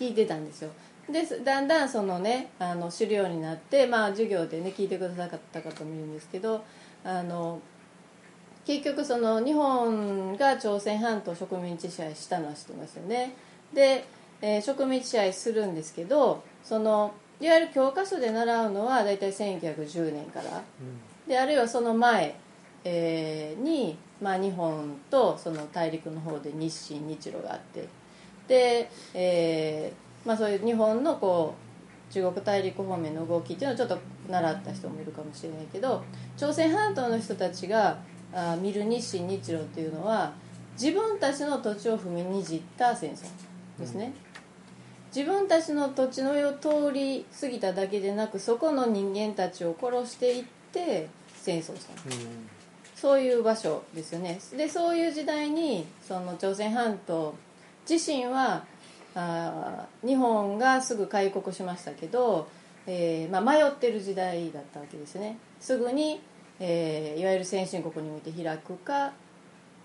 [0.00, 0.70] 聞いてたんですよ。
[1.10, 6.64] でだんだんそのねあの知るようになってまあ授業でね聞いてくださった方もいるんですけど
[7.04, 7.60] あの
[8.64, 13.34] 結局その日本が朝鮮半島植民地支配したのは知ってますよね。
[13.74, 14.04] で、
[14.40, 20.62] えー植民地支配するんですけどそのいわゆる教科書で習うのは大体1910年から。
[21.26, 22.34] であるいはその前、
[22.84, 27.86] えーに、まあ、日本とその大陸の方で日清日露があって
[28.50, 31.54] で、えーまあ、そういう日本のこ
[32.10, 33.96] う中国大陸方面の動きっていうのをちょっと
[34.28, 36.02] 習った人もいるかもしれないけど
[36.36, 37.98] 朝鮮半島の人たちが
[38.34, 40.32] あ見る日清日露っていうのは
[40.72, 43.26] 自分たちの土地を踏みにじった戦争
[43.78, 44.12] ですね、
[45.14, 51.92] 自分たちの土地の上を通り過ぎただけでなくそこの人間たちを殺していって戦争した。
[52.96, 54.38] そういう場所ですよね。
[54.56, 57.34] でそういう時代にその朝鮮半島
[57.90, 58.64] 自身は
[59.14, 62.48] あー日本がすぐ開国しましたけど、
[62.86, 65.36] えーまあ、迷ってる時代だったわけですね。
[65.60, 66.20] すぐに、
[66.60, 69.12] えーいわゆる先進国に向いて開くか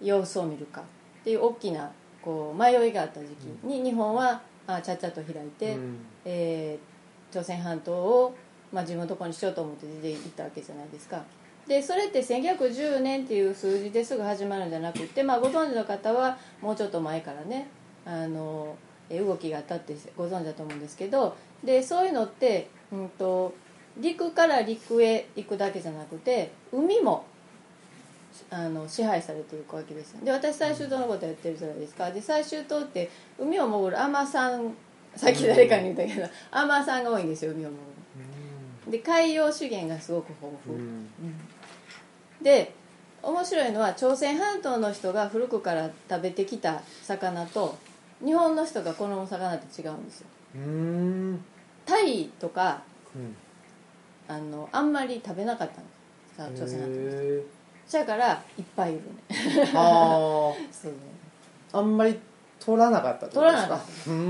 [0.02, 0.84] 様子を見るかっ
[1.24, 1.92] ていう大きな
[2.22, 5.98] こう迷いがあった時期に日本はあちゃっちゃと開いて、うん。
[6.26, 6.96] えー
[7.36, 8.36] 朝鮮半島を、
[8.72, 11.22] まあ、自分のところにしようと思って出て行ったわけじゃないですか。
[11.68, 17.68] でそれって1910年っていう数字ですぐ始まるんじゃなくて、まあ、ご存知の方はもうちょっと前からね
[18.06, 18.76] あの
[19.10, 23.54] え動きがあったってご存知だと思うんですけどでそういうのって、うん、と
[23.98, 27.26] 陸から陸へ行くだけじゃなくて海も
[28.50, 32.12] あの支配されていくわけですで私最終島のことやってるじゃないですか。
[32.12, 34.74] で最終島って海を潜る海女さん
[35.16, 40.78] さっき誰かに言ったけど海女さんが多いんですよ海を潜るで海洋資源がすごく豊富、
[42.42, 42.72] で
[43.24, 47.76] 面白いのは朝鮮半島の人が古くから食べてきた魚と
[48.24, 50.28] 日本の人が好む魚って違うんですよ。
[50.56, 51.46] うん
[51.86, 52.82] タイとか
[53.16, 53.36] うん
[54.28, 55.82] あのあんまり食べなかった
[56.44, 56.50] の。
[56.50, 57.42] さ朝鮮半島の
[57.88, 59.14] そやからいっぱいいるね。
[59.30, 59.72] ー。
[59.76, 60.98] あ そうね。
[61.74, 62.20] ああんまり
[62.60, 63.80] 取らなかったってことですか？
[64.06, 64.24] 取ら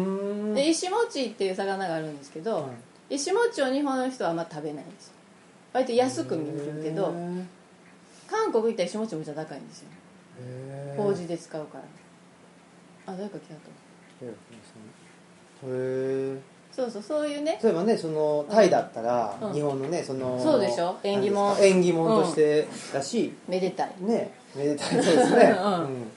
[0.49, 2.61] なかっ石餅っていう魚があるんですけど、は
[3.09, 3.15] い。
[3.15, 5.13] 石餅を日本の人はあんま食べないんですよ。
[5.73, 7.13] 割と安く見るけど
[8.29, 9.89] 韓国行ったら石餅めっちゃ高いんですよ。
[10.97, 11.83] 麹で使うから
[13.07, 13.59] あ誰か来たと。
[14.23, 14.33] へ
[15.67, 16.37] え
[16.71, 17.57] そうそうそういうね。
[17.63, 19.53] 例えばねそのタイだったら、うん。
[19.53, 20.97] 日本のねそのそうでしょ？
[21.03, 21.77] 縁起物なんですか？
[21.77, 23.93] 縁起物としてだし、めでたい。
[24.01, 25.73] ねめでたいそうですね、うん。
[25.73, 26.11] うん。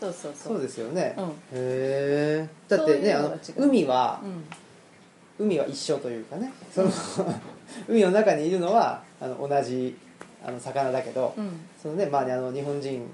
[0.00, 1.24] そうそうそそううですよね、うん。
[1.24, 3.66] へえだってそういうねあののが違う。
[3.66, 5.46] 海はうん。
[5.46, 6.90] 海は一緒というかねその
[7.88, 9.96] 海の中にいるのはあの同じ
[10.44, 11.60] あの魚だけど、うん。
[11.80, 13.10] そのねまあねあの日本人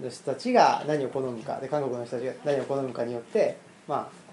[0.00, 4.24] の人たちが何を好むかで韓国の人たちが何を好むかによってまあ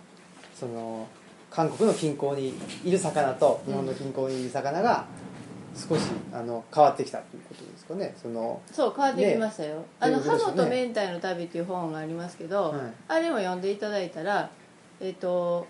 [0.55, 1.07] その
[1.49, 5.05] 韓国の近郊にいる魚と日本の近郊にいる魚が
[5.75, 6.01] 少し
[6.33, 8.13] あの変わってきたということですかね。
[8.21, 12.81] そのそう変わってきましたよ、あの「ということハモと明太の旅」っていう本がありますけど、はい。
[13.07, 14.49] あれも読んでいただいたら
[14.99, 15.65] えっ、と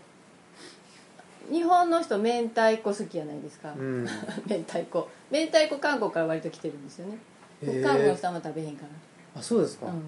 [1.52, 4.06] 日本の人明太子好きじゃないですか、うん。
[4.48, 5.08] 明太子。
[5.30, 7.18] 明太子韓国から割と来てるんですよね。
[7.84, 8.86] 韓国の人あんま食べへんか
[9.36, 10.00] あそうですか、ら、うん。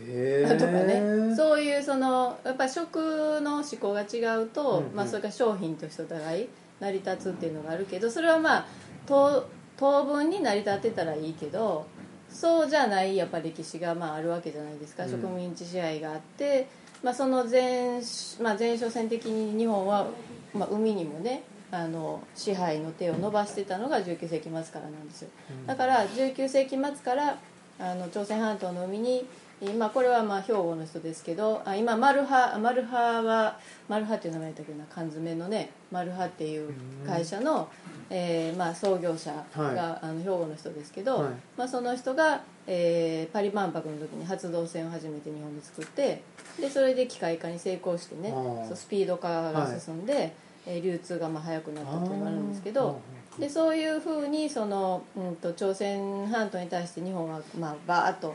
[0.00, 0.56] へえ。
[0.58, 1.34] とかね。
[1.36, 4.94] そういうそのやっぱり食の思考が違うと、うんうん。
[4.94, 6.48] まあ、それから商品としてお互い
[6.80, 8.66] 成り立つっていうのがあるけどそれはまあ
[9.06, 11.86] 当当分に成り立ってたらいいけど
[12.28, 15.10] そうじゃないやっぱ歴史がまああるわけじゃないですか、うん。
[15.10, 16.66] 植民地支配があって、
[17.02, 18.00] まあ、その前,、
[18.40, 20.08] まあ、前哨戦的に日本は、
[20.52, 25.28] まあ、海にもねあの支配の手を伸ばしてたのが19世紀末からなんですよ。
[25.66, 27.38] だから19世紀末から
[27.78, 29.26] あの朝鮮半島の海に
[29.60, 33.58] 今これはまあ兵庫の人ですけどあ今マルハマルハは
[33.88, 36.72] マルハっていう名前だったっけな缶詰のねマルハっていう
[37.06, 37.68] 会社の、
[38.10, 39.78] えーまあ、創業者が、はい。
[39.78, 41.32] あの兵庫の人ですけど、はい。
[41.56, 46.22] まあ、その人が、えーパリ万博の時に発動船を初めて日本で作って
[46.60, 50.34] でそれで機械化に成功してねそうスピード化が進んで、
[50.66, 53.00] えー流通がまあ早くなったっていうのがあるんですけど
[53.38, 58.34] でそういうふうにその、うん、と朝鮮半島に対して日本は、まあ、バーッと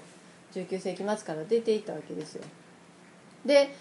[0.53, 2.43] 19世紀末から出ていったわけですよ。
[3.45, 3.73] で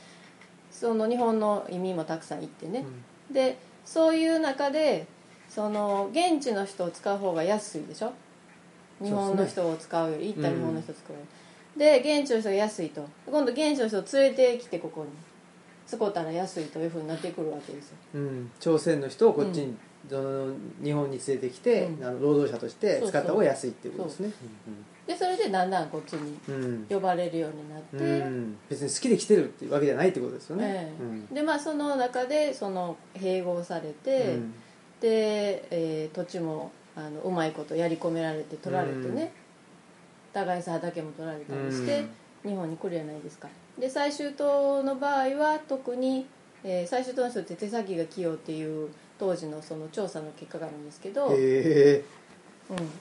[0.70, 2.85] その日本の移民もたくさん行ってね、
[3.31, 5.07] でそういう中で
[5.48, 8.12] その現地の人を使う方が安いでしょ？
[9.02, 11.18] 日本の人を使うより行った日本の人を使うよ
[11.76, 13.04] り、で現地の人が安いと。
[13.26, 15.11] 今度現地の人を連れてきてここに。
[15.88, 17.96] 使ったら安いというふうになってくるわけですよ。
[18.16, 19.74] うん、朝鮮の人をこっちに、
[20.09, 22.05] その日本に連れてきて、うん。
[22.05, 24.33] あの労働者として使った方が安いっていうことですね。
[25.07, 26.38] でそれでだんだんこっちに
[26.90, 28.59] 呼ばれるようになって、うん。
[28.68, 30.92] 別に好きで来てるっていうわけじゃないってことですよね、え
[31.33, 31.35] え。
[31.35, 34.55] でまあその中でその併合されて、うん。
[35.01, 39.29] で、えー土地もあのうまいことやり込められて取られてね、うん。
[40.35, 42.05] 互いさ畑も取られたりして、
[42.44, 42.51] うん。
[42.51, 43.49] 日本に来るじゃないですか。
[43.79, 46.27] で最終党の場合は特に、
[46.64, 52.04] えー最終党の人って手先が器用っていう当時のその調査の結果があるんですけど、うん、へえ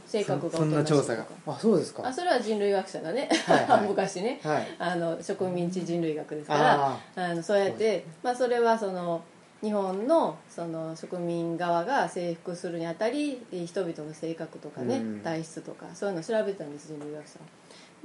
[0.06, 1.26] 性格がそんな調査が。
[1.46, 2.08] あそうですか。
[2.08, 3.88] あそれは人類学者がね、はいはい。
[3.90, 4.40] 昔ね。
[4.44, 4.68] はい。
[4.80, 9.22] あの植民地人類学ですからああのそうやって、まあ、それはその
[9.62, 15.20] 日本のその植民側が征服するにあたり人々の性格とかね、うん。
[15.20, 17.46] 体質とかそういうのを調べてたんです人類学者は。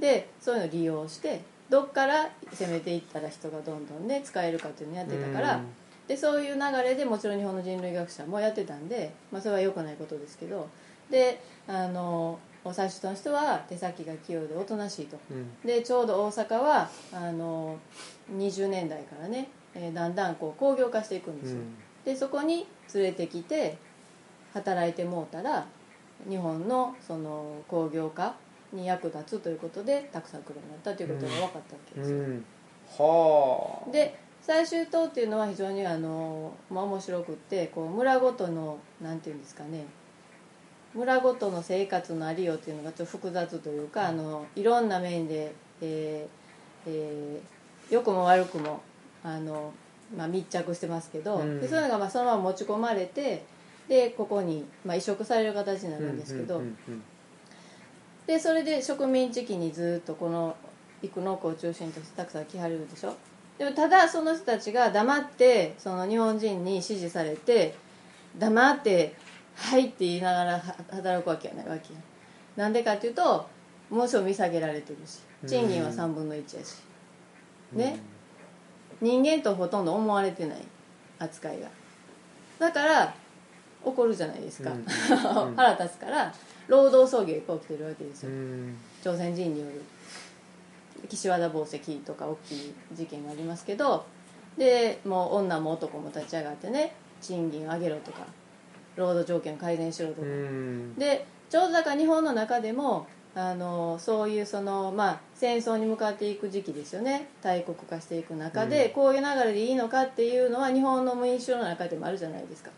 [0.01, 5.67] でそういうのを利用してどっから攻めていったら人がどんどんね使えるかっていうのをやってたから、うん
[6.13, 10.69] でそういう流れでもちろん日本の人類学者もやってたんで、まあ、それは良くないことですけど
[11.11, 12.39] であの
[12.71, 15.19] 最初の人は手先が器用でおとなしいと。
[15.31, 15.67] うん。
[15.67, 17.79] でちょうど大阪はあの
[18.37, 21.75] 20年代からね、えーだんだんこう工業化していくんですよ、うん。
[22.05, 23.79] でそこに連れてきて
[24.53, 25.67] 働いてもうたら
[26.29, 28.35] 日本のその工業化
[28.71, 32.45] に役立つということでたくさん来るようになったということが分かったわけですよ、うん。
[32.99, 33.91] はあ。
[33.91, 39.85] で最終島っていうのは非常にあの、まあ、面白くってこう村ごとのなんていうんですかね。
[40.95, 48.81] 村ごとの生活のありようっていうのがちょっと複雑というかあのいろんな面で、えーえー良くも悪くも
[49.23, 49.73] あの、
[50.17, 51.61] まあ、密着してますけど、うん。
[51.61, 53.45] でそういうのがまあそのまま持ち込まれて
[53.89, 56.63] でここに、まあ、移植される形になるんですけど、
[58.27, 60.57] でそれで植民地期にずっとこの
[61.03, 63.15] 生野区を中心としてたくさん来はるでしょ？
[63.63, 67.77] でもただその人たちが黙ってその日本人に支持されて
[68.37, 69.15] 黙って
[69.55, 70.59] 「はい」って言いながらは
[70.91, 72.01] 働くわけやないわけや。
[72.57, 73.47] なんでかっていうと
[73.89, 76.79] もちろん見下げられてるし賃金は3分の1やし。
[77.73, 78.01] ね？
[79.01, 80.59] 人間とほとんど思われてない
[81.21, 81.69] 扱いが。
[82.59, 83.15] だから
[83.85, 84.79] 怒るじゃないですか、うん。
[85.47, 85.55] うん。
[85.55, 86.35] 腹立つから
[86.67, 88.77] 労働争議が起きてるわけですよ、うん。
[89.05, 89.83] 朝鮮人による
[91.09, 94.07] 岸和田紡績とか大きい事件がありますけど
[94.57, 98.27] でもう女も男も立ち上がってね賃金上げろとか
[98.97, 100.95] 労働条件改善しろとか、うん。
[100.97, 107.29] でちょうどだから日本の中でもあのそういうその、まあ、戦争に向かっていく時期ですよね。
[107.41, 108.93] 大国化していく中で、うん。
[108.93, 112.71] こういう流れでいいのかっていうのは日本の民主主義の中でもあるじゃないですか。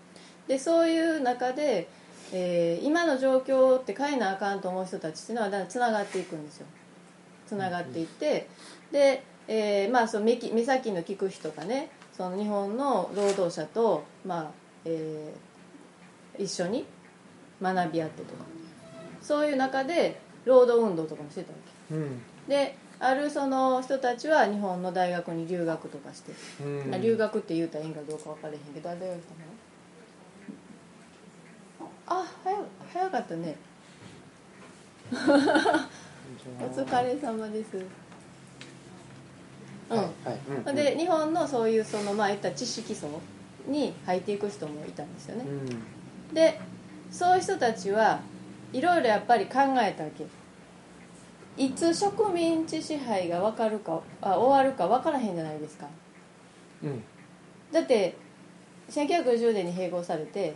[0.47, 1.89] でそういう中で、
[2.33, 6.67] えー今の状況って変えなあかんと思う人たちっていうのはだんだんつながっていくんですよ
[7.47, 8.49] つながっていって
[8.93, 14.51] で、えーまあ、その目き目先の聞く人がねその日本の労働者と、まあ
[14.85, 16.85] えー一緒に
[17.63, 18.45] 学び合ってとか。
[19.23, 21.59] そういう中で労働運動とかもしてたわ
[21.93, 22.21] うん。
[22.49, 26.33] けであるその人たちは日本の大学に留学とかして、
[26.63, 27.01] うん。
[27.01, 29.35] 留学って言うたらいいんかどうか分からへんけどあ大学来た
[32.15, 32.21] の？
[32.23, 32.57] あ早
[32.93, 33.57] 早かったね
[36.61, 37.79] お疲れ様です。
[39.91, 40.39] うん、はいはい。
[40.67, 43.09] うんで日本のそういうそのまあいった知識層
[43.67, 46.35] に入っていく人もいたんですよね、うん。
[46.35, 46.61] で
[47.11, 48.21] そういう人たちは
[48.73, 50.27] いろいろやっぱり考えたわけ。
[51.57, 55.87] いつ植民地支配が分かるかあ終わるか分からへんじゃないですか。
[56.83, 57.03] うん。
[57.73, 58.17] だって
[58.91, 60.55] 1910年に併合されて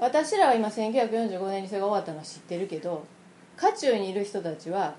[0.00, 3.04] 私らは今1945年にそれが終わったのは知ってるけど
[3.56, 4.94] 渦中にいる人たちは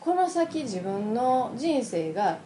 [0.00, 2.38] この先自分の人生が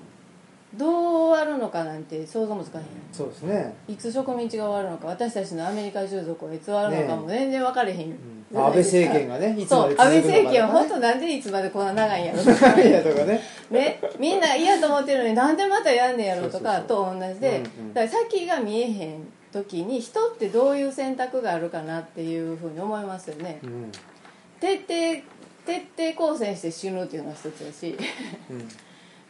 [0.75, 0.91] どう
[1.29, 3.75] 終わるのかなんて想像もつかへんそうですね。
[3.89, 8.17] いつ植民地が終わるのか私たちのアメリカ従属はいつ終わるのかも全然分かれへん、うん。
[8.53, 10.03] まあ安倍政権がねいつまで続くのか。
[10.05, 13.41] 安倍政権は本当当なんでいつまでこんな長いんやろとか ね。
[13.71, 17.95] ね、みんな嫌と思ってるのになんでまたやんねやろとかと同じで、うんうん。
[17.95, 23.59] だから先が見えへん時に人ってどういう選択があるかなっていうふうに思いますよね。
[23.63, 23.91] うん。
[24.61, 25.25] 徹底
[25.69, 27.95] 徹底抗戦して死ぬっていうのは一つだし。
[28.51, 28.69] うん。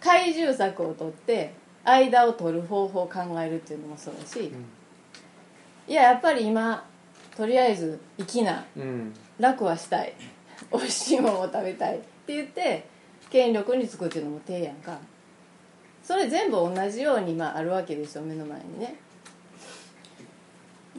[0.00, 1.52] 懐柔策を取って
[1.84, 4.52] 間を取る方法を考えるっていうのもそうだし、
[5.88, 6.86] いややっぱり今
[7.36, 9.12] とりあえず生きなうん。
[9.40, 10.14] 楽はしたい。
[10.72, 12.86] 美味しいものを食べたいって言って
[13.30, 14.96] 権力につくっていうのも手やんか。
[16.04, 18.94] それ全部同じようにまああるわけですよ目の前にね。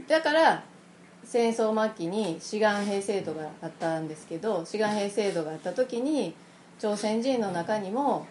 [0.07, 0.63] だから
[1.29, 6.33] 戦争末期に志願兵制度があったんですけど志願兵制度があった時に
[6.79, 8.25] 朝鮮人の中にも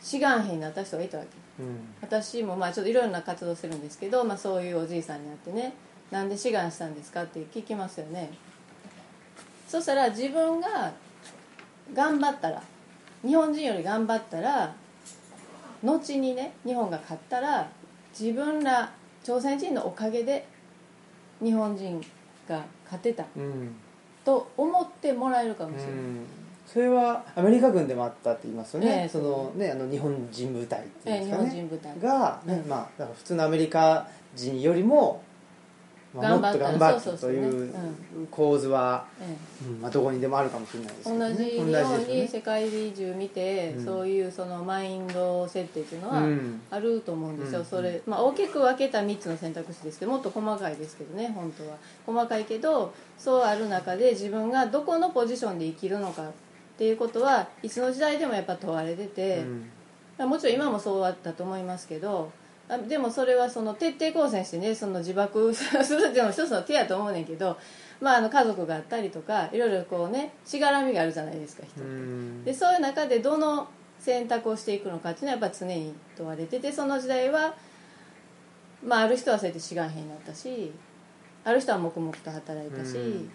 [0.00, 5.72] 志願兵になった人がいたわけうん私もまあちょっといろいろな活動するんですけど、まあ、そういうおじいさんに会ってね
[6.12, 8.30] 「なんで志願したんですか?」って聞きますよね
[9.66, 10.92] そしたら自分が
[11.92, 12.62] 頑張ったら
[13.22, 14.72] 日本人より頑張ったら
[15.82, 17.68] 後にね日本が勝ったら
[18.16, 18.92] 自分ら
[19.24, 20.46] 朝鮮人のおかげで
[21.42, 22.00] 日本人
[22.48, 23.74] が勝てたうん。
[24.24, 26.26] と思ってもらえるかもしれない、うん。
[26.66, 31.48] それはアメリカ軍でもあったって言いますよね、ええそのねあの日本人部隊っていうんええ日ですかね。
[31.50, 32.00] 本人部隊。
[32.00, 32.68] が、ねうん。
[32.68, 35.22] まあだから普通のアメリカ人よりも、
[36.20, 37.74] まあ、もっと頑張ったという
[38.30, 39.06] 構図は、
[39.80, 43.84] まあ、どこにでもあるかもしれないですけど、ね、同じように世界中見て、うん。
[43.84, 46.60] そういうそのマインド設定っていうのはうん。
[46.70, 51.76] あると思うんですよ、うんそれ、まあ、大きく分けた3つの選択肢ですけどもっと細かいですけどね本当は。
[52.06, 56.32] 細かいけどそうある中で自分がどこのポジションで生きるのかっ
[56.78, 59.38] ていうことはいつの時代でもやっぱ問われてて、
[60.18, 60.28] うん。
[60.28, 62.32] もちろん今もそうだったと思いますけど
[62.68, 67.56] あでもそれはその徹底抗戦してねその自爆 するっていうのも一つの手やと思うねんけど、
[68.00, 77.54] まあ、あの家族があったりとかいろいろこうねしがらみがあるじゃないですか人でそういう中でどの選択をしていくのかっていうのはやっぱ常に問われててその時代は、
[78.84, 80.72] まあ、ある人はそうやって志願兵になったし
[81.44, 83.30] ある人は黙々と働いたし、うん。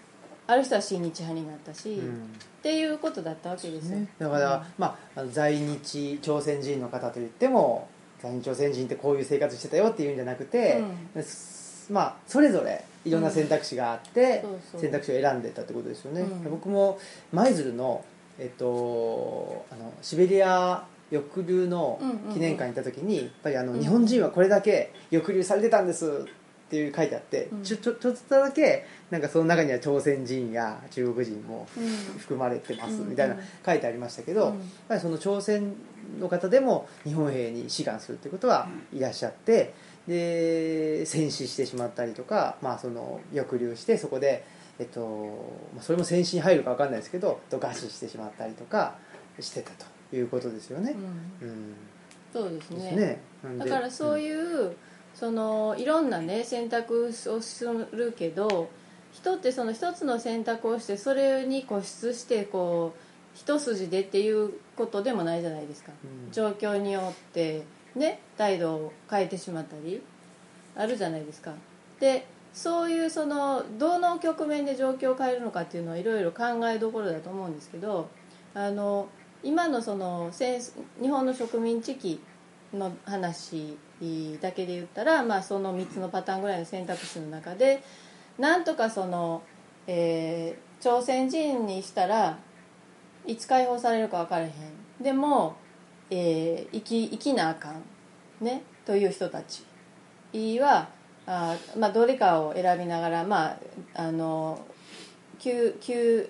[0.46, 2.28] ある人は親日派になったし、っうん。
[2.62, 7.88] ていうことだったわけですよ、ね、だから、まあ、あの在日朝鮮人の方といっても
[8.24, 10.82] 在日朝鮮人ってこういう生活してたよっていうんじゃなくて、
[11.22, 14.44] すまあ、それぞれいろんな選択肢があって、
[14.76, 16.50] 選択肢を選んでたってことですよね、うん。
[16.50, 16.98] 僕も
[17.32, 18.04] 舞鶴の,、
[18.38, 22.00] えっと、あのシベリア抑留の
[22.32, 23.80] 記念館に行った時に、やっぱりあの、うん。
[23.80, 26.24] 日本人はこれだけ抑留されてたんです
[26.66, 27.62] っていう書いてあって、うん。
[27.62, 31.86] ちょちょちょっとだけなんかその中には朝鮮人や中国人もうん。
[32.18, 34.58] 含まれてますうんみたいな書いてありましたけど、うん。
[34.58, 34.58] やっ
[34.88, 35.74] ぱりその朝鮮
[36.20, 39.74] の方でも日本兵に志願するってことはいらっしゃって
[40.06, 44.44] で戦死してしまったりとか、まあ、その抑留してそこで、
[44.78, 48.96] えっとまあ、それも戦死に入るか分かんないですけど餓死してしまったりとか
[49.40, 49.70] してた
[50.10, 50.94] ということですよね。
[51.40, 51.48] うん。
[51.48, 51.74] うん。
[52.32, 52.76] そうですね。
[52.76, 53.20] ですね。
[53.58, 54.76] だからそういう、
[55.24, 58.68] そのいろんなね選択をするけど
[59.10, 62.98] 人ってその一つの選択をしてそれに固執してこう
[63.34, 65.92] 一筋でっていうことでもないじゃないですか、
[66.26, 66.30] うん。
[66.30, 67.62] 状況によって
[67.96, 70.02] ね態度を変えてしまったり
[70.76, 71.54] あるじゃないですか。
[72.00, 78.10] でそういうそのどの局面で状況を変えるのかっていうのはいろいろ考えどころだと思うんですけど
[78.52, 79.08] あの
[79.42, 80.60] 今のその戦
[81.00, 82.20] 日本の植民地期
[82.74, 83.78] の話
[84.40, 87.82] だけで言ったら、まあ、その3つのパターンぐらいの選択肢の中で
[88.38, 89.42] なんとかその、
[89.86, 92.36] えー朝鮮人にしたら
[93.24, 94.50] いつ解放されるか分からへん。
[95.02, 95.56] でも、
[96.10, 99.64] えー生き生きなあかん、ね、という人たち。
[100.60, 100.88] は
[101.26, 103.58] あ、まあ、どれかを選びながら、まあ、
[103.94, 104.60] あの
[105.38, 106.28] 急急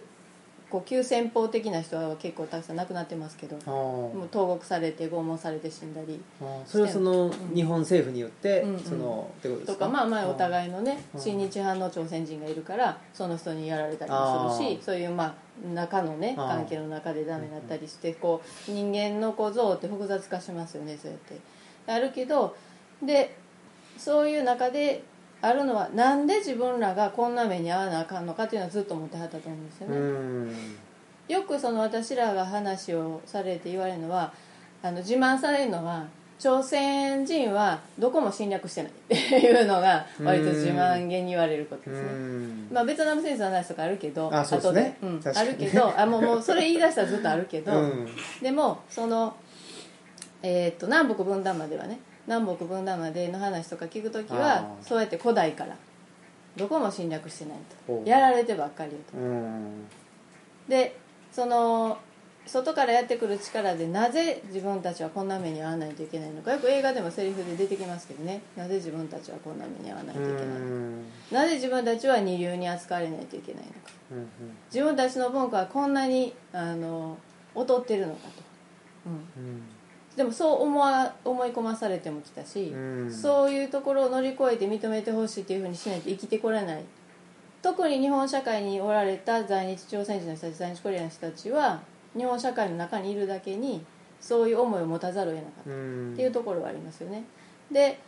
[0.75, 6.21] こう急先鋒的な人は結構たくさん亡くなってますけどもう投獄されて拷問されて死んだり
[6.67, 8.81] それはその日本政府によって、うんうん。
[8.81, 9.73] そのってことですか？
[9.75, 11.21] とかまあまあおい互いのねうん。
[11.21, 21.39] 親日派の朝鮮人がいるからその人にやられたりもするしそういうまあ中のね関係の中でダメだったりしてこう人間のこう像って複雑化しますよねそうやって。
[21.87, 22.57] あるけど
[23.01, 23.37] で
[23.97, 25.05] そういう中で
[25.47, 30.77] あるのはなんで自分らがこんな目に遭わなあかんのかっていうのはずっと思ってはったと思うんですようね、ん。
[31.29, 34.33] よくその私らが話をされて言われるのは
[34.83, 36.07] あの自慢されるのは
[36.39, 42.69] 朝鮮人はどこも侵略してないっていうのが割と自慢げに言われることうですね、ん。
[42.73, 44.99] まあ、ベトナム戦争の話とかあるけどあそうですね。
[45.03, 48.09] うん、あるけどあもうもうそれ言い出したらずっとあるけど、うん。
[48.43, 49.37] でもその、
[50.43, 54.87] えーっと南北分断まではね南北分断までの話とか聞くときあはー。
[54.87, 55.77] そうやって古代から
[56.57, 58.05] どこも侵略してないほう。
[58.05, 59.19] とやられてばっかりよと。
[59.19, 59.87] うん。
[60.69, 60.97] で
[61.33, 61.99] その
[62.47, 66.53] 外からやってくる力でなぜ自分たちはこんな目に遭わないといけないのか。
[66.53, 68.43] よく映画でもセリフで出てきますけどね。
[68.57, 70.51] なぜ自分たちはこんな目に遭わないといけないのか。
[70.51, 71.05] うん。
[71.33, 73.79] なぜ自分たちは二流に扱われないといけないのか。
[74.13, 74.29] うん
[74.73, 77.17] 自分たちの文化はこんなにあの
[77.57, 78.43] 劣ってるのかと、
[79.07, 79.63] うん、うん
[80.17, 83.13] でもそう思わ思い込まされてもきたし、うん。
[83.13, 86.85] そういうところを乗り越えて認めてほしいというふうにしないと生きてこれない。
[87.63, 91.81] 特に日本社会におられた在日朝鮮人の人たち在日コリアンの人たちは
[92.17, 93.85] 日本社会の中にいるだけに
[94.21, 95.71] そういう思いを持たざるを得なかった。
[95.71, 96.13] うん。
[96.13, 97.25] っていうところはありますよね。
[97.71, 97.99] で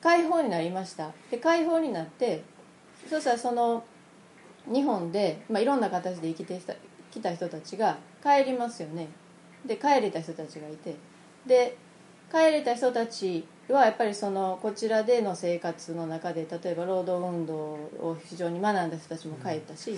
[0.00, 1.10] 解放になりました。
[1.30, 2.42] で解放になって
[3.08, 3.84] そしたらその
[4.66, 6.60] 日本で、まあ、いろんな形で生きて
[7.10, 9.08] きた人たちが帰りますよね
[9.66, 10.96] で帰れた人たちがいて。
[11.46, 11.76] で
[12.30, 19.96] 帰れた人たちはやっぱりそのこちらでの生活の中で例えば労働運動を非常に学んだ人たちも帰ったし、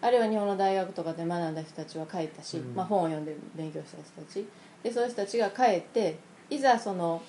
[0.00, 2.74] あるいは日本の大学とかで学んだ人たちは帰ったし、うん。
[2.74, 4.44] まあ、本を読んで勉強した人たち。
[4.82, 6.16] でそういう人たちが帰って
[6.50, 7.22] いざその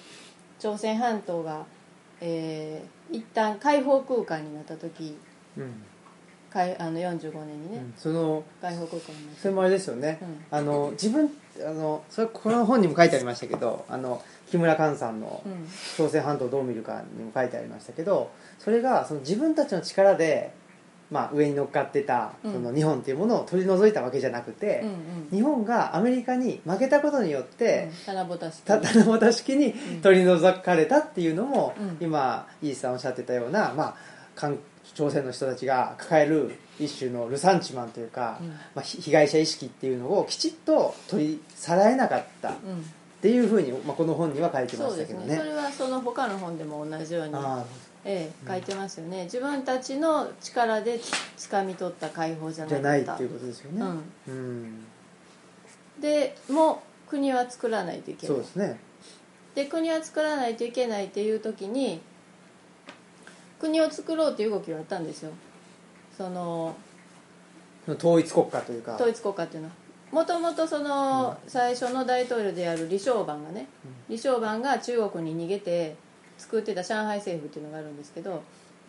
[0.60, 1.66] 朝鮮半島が、
[2.22, 5.16] えー一旦開放空間になった時
[5.56, 5.74] うん。
[6.50, 7.94] かいあの45年にね、うん。
[7.96, 9.42] その開放空間になって。
[9.42, 10.46] それもあれですよね、うん。
[10.50, 11.30] あの自分
[11.62, 20.52] あのそれこの本にも書いてありましたけどあの木村寛さんのうん朝鮮半島をどう見るかにも書いてありましたけどそれがその自分たちの力で、
[21.12, 22.54] まあ、上に乗っかってたうん。
[22.54, 25.30] その日本っていうものを取り除いたわけじゃなくて、うんうん。
[25.32, 28.06] 日本がアメリカに負けたことによって、うん。
[28.06, 31.98] 棚ぼた式た棚ぼた式にうん取り除かれたっていうのも、うん。
[32.00, 33.96] 今イースさんおっしゃってたような、まあ、
[34.36, 34.58] 韓
[34.94, 38.48] 朝鮮の人たちが抱える一種のルサンチマンというか、うん。
[38.50, 42.86] まあ、ひ被害者意識っていうのをきちっと取りさらえなかったっうん。
[43.22, 45.28] ていうふうに、まあ、この本には書いてましたけどね。
[45.28, 45.38] ね。
[45.38, 47.64] それはその他の本でも同じように、あ
[48.04, 51.10] ええ、書いてますよね、自分たちの力でつ
[51.48, 53.82] 掴み取った解放じゃあないじゃないっていうことですよね。
[53.82, 54.04] うん。
[54.28, 54.86] うん。
[56.02, 58.36] でも国は作らないといけない。
[58.36, 58.80] そうですね。
[59.56, 62.02] で国は作らないといけないっていう時に
[63.64, 65.32] 国を作ろうという動きがあったんですよ。
[66.18, 66.76] その
[67.88, 68.96] 統一国家というか。
[68.96, 69.74] 統一国家っていうのは。
[70.12, 73.68] もともとその最初の大統領である李承晩がね
[74.08, 75.96] 李承晩が中国に逃げて
[76.38, 78.44] 作ってた上海政府っていうのがあるんですけど、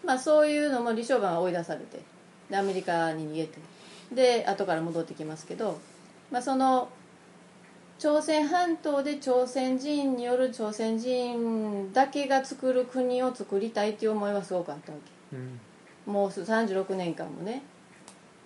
[0.04, 2.02] まあ、そういうのも李承晩は追い出されて
[2.50, 3.58] でアメリカに逃げて
[4.12, 5.78] で後から戻ってきますけど、
[6.30, 6.90] まあ、その
[7.98, 14.98] 朝鮮半島で朝鮮人による朝鮮人だけが作る国を作りたいっていう思いはすごくあったわ
[15.32, 15.60] うん。
[16.06, 17.62] けもう36年間もね。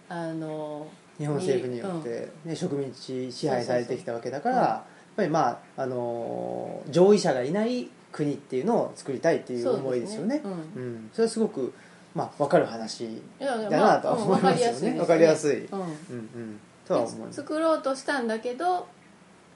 [0.09, 0.87] あの
[1.19, 4.75] 日本政府によって、ね植民地支配されてきたわけだから、そうそう。
[4.75, 10.41] そうやっぱりまああのー上位者がいない国っていうのを作りたいっていう思いですよね。
[10.43, 11.11] そうん。
[11.13, 11.73] それはすごく
[12.15, 14.91] まあ分かる話いやいやだなとはまあ思いますよね。
[14.91, 15.67] うん分かりやすい。
[15.67, 15.81] うん。
[15.81, 16.61] うんうん。
[16.87, 17.37] とは思います。
[17.37, 18.87] 作ろうとしたんだけど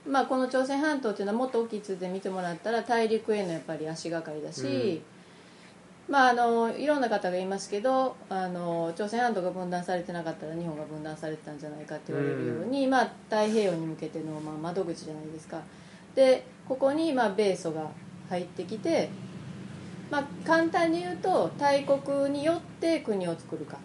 [0.06, 5.00] まあ、この朝鮮半島っていうのはもっと大きい図で見てもらったら大陸へのやっぱり足がかりだし、
[6.08, 15.60] まあ、あのいろんな方がいますけどあの朝鮮半島が分断されてなかったら日本が分断されてたんじゃないかって言われるように、まあ、太平洋に向けての、まあ、窓口じゃないですか。
[16.14, 17.88] でここに、まあ、米ソが
[18.28, 19.08] 入ってきて、
[20.10, 23.78] まあ、簡単に言うと大国によって国を作るか。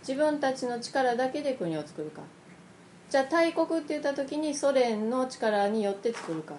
[0.00, 2.22] 自分たちの力だけで国を作るか
[3.10, 6.54] じゃあ大国って言った時にソ連の力によって作るか。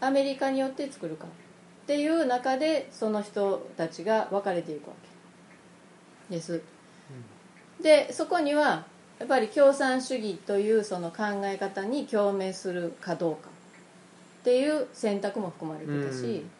[0.00, 1.26] アメリカによって作るか。
[1.26, 1.28] っ
[1.86, 4.94] ていう中でその人たちが分かれていくわ
[6.28, 6.62] けです、
[7.82, 8.84] でそこには
[9.18, 13.48] やっぱり共産主義というその考え方に共鳴するかどうか。
[13.48, 16.50] っていう選択も含まれてたし、うん。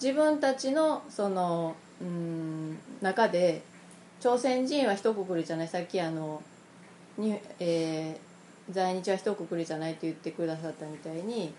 [0.00, 3.60] 自分たちのそのうん中で
[4.20, 5.68] 朝鮮人は一括りじゃない。
[5.68, 6.42] さっきあの
[7.18, 8.28] に、えー
[8.70, 11.52] 在日は一括りじゃないって言ってくださったみたいに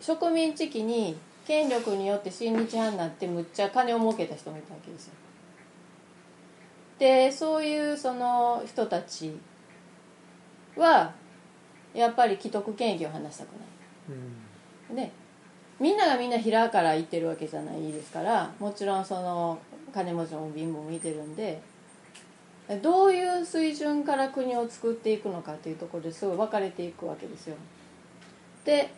[0.00, 5.14] 植民地期に権力によって親日派になってむっちゃ金を儲けた人もいたわけですよ。
[6.98, 9.32] でそういうその人たち
[10.76, 11.14] は
[11.94, 14.96] やっぱり既得権益を話したくない。
[14.96, 15.10] で
[15.80, 19.58] みんながみんな平から言ってるわけじゃないですからもちろんその
[19.94, 21.60] 金持ちも貧乏もいてるんで
[22.76, 27.56] どういう水準から国を作っていくのかっていうところですごい分かれていくわけですよ。
[28.64, 28.90] で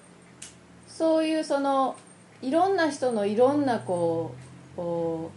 [0.88, 1.96] そういうその
[2.42, 4.34] いろんな人のいろんなこ
[4.74, 5.30] うこ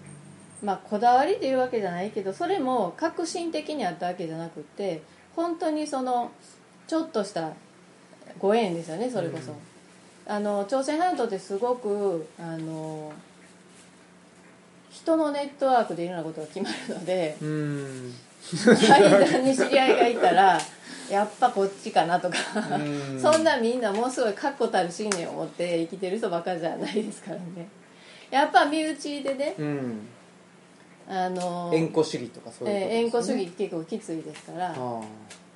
[0.61, 5.03] うまあこだわりというわけじゃないけどそれも革新的にあったわけじゃなくって
[5.36, 6.31] 本当にその
[6.88, 7.51] ちょっとした
[8.39, 9.53] ご縁ですよねそれこそ、
[10.25, 13.11] あの朝鮮半島ってすごくあの
[14.94, 18.14] 人のネットワークでいろんなことが決まるのでうん。
[18.54, 20.60] 間に知り合いがいたら
[21.10, 22.38] やっぱこっちかなとか
[22.78, 23.20] うん。
[23.20, 27.68] そんなみんなものすごい確固たる信念を持って生きてる人ばっかじゃないですからね。
[28.30, 30.08] やっぱ身内でねうん。
[31.08, 34.76] あの縁故主義とかそういうえー縁故主義結構きついですから。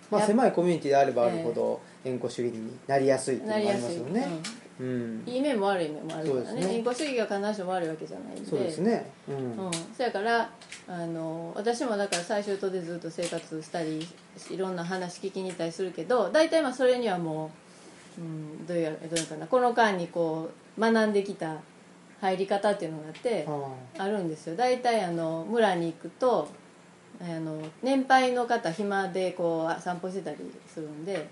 [0.09, 4.27] まあ狭いコミュニティであればあるほど縁故主義になりやすいっていうのもありますよね。
[4.27, 5.23] うんうん。
[5.25, 6.65] いい面も悪い面もあるからね。
[6.65, 6.75] ね。
[6.75, 8.49] 縁故主義が必ずしも悪いわけじゃないんで。
[8.49, 9.09] そうですね。
[9.27, 9.65] うん。
[9.65, 10.49] うん、そやから
[10.87, 14.07] あの私もだから最終島でずっと生活したり
[14.51, 17.51] いろんな話聞きに行ったりするけど大体まあそれにはも
[18.17, 19.47] う、うん、どういうどういうかな。
[19.47, 21.57] この間にこう学んできた
[22.21, 23.45] 入り方っていうのがあって
[23.99, 24.55] ああるんですよ。
[24.55, 26.47] 大体あの村に行くと
[27.19, 30.37] あの年配の方暇でこう散歩してたり
[30.71, 31.27] するんで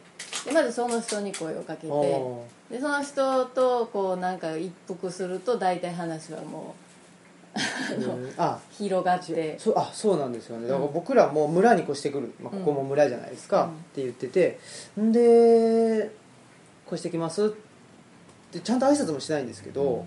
[0.46, 6.86] でまずその人に声をかけあてでその人とこうなんか一服すると大体話はもう
[7.56, 8.34] うん。
[8.38, 8.60] あ。
[8.72, 9.58] 広がって。
[9.60, 10.68] そうあそうなんですよね。
[10.68, 13.70] だから僕らも村に越してくる、まあ、ここも村じゃないですか、うん。
[13.70, 14.60] って言ってて。
[15.00, 16.12] んで
[16.88, 17.46] 越してきます。
[17.46, 17.50] っ
[18.52, 20.06] てちゃんと挨拶もしないんですけど、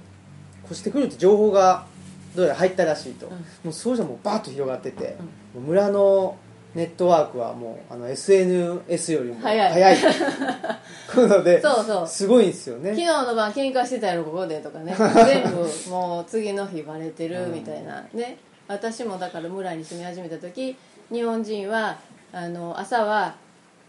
[0.67, 1.87] 越してくるって情報が
[2.35, 3.31] どうやら入ったらしいと、ん。
[3.31, 5.17] もうそうじゃもうバーッと広がってて、
[5.55, 6.37] もう村の
[6.75, 9.73] ネットワークはもうあの SNS よりも早い。
[9.73, 9.97] 早い。
[11.13, 12.07] このでそうそう。
[12.07, 14.95] すごいんですよ昨日ねの晩喧嘩してたやろここでとかね。
[14.97, 18.07] 全部もう次の日バレてるみたいな。
[18.13, 18.39] ね。
[18.69, 20.77] 私もだから村に住み始めた時
[21.11, 21.99] 日本人は
[22.33, 23.35] あの朝は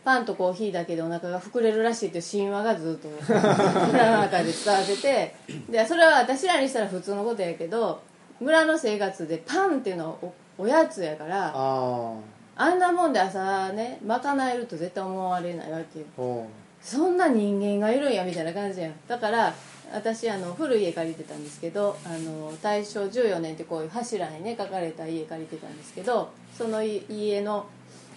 [0.06, 5.36] パンとコーヒーだけでお腹が膨れるらしいという神話がずっと村の中で伝わってて。
[5.70, 8.02] でそれは私らにしたら普通のことやけど
[8.40, 10.34] 村の生活でパンっていうのはお
[10.64, 12.14] おやつやからあ
[12.56, 16.48] あんなもんで朝ね賄えると絶対思われないわけよ。
[16.82, 18.94] そんな人間がいるんやみたいな感じやん。
[19.08, 19.54] だから
[19.94, 27.66] 私あの古い家借りてたんですけどあの大正14年ってこういう柱にね書かれた家借りてたんですけどそのい家の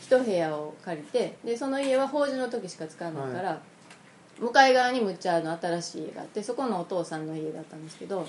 [0.01, 3.61] 一部屋を借りてでその家は法事の時しか使わないから、
[4.39, 8.27] 向かい側にむっちゃあの新しい家があってそこのお父さんの家だったんですけど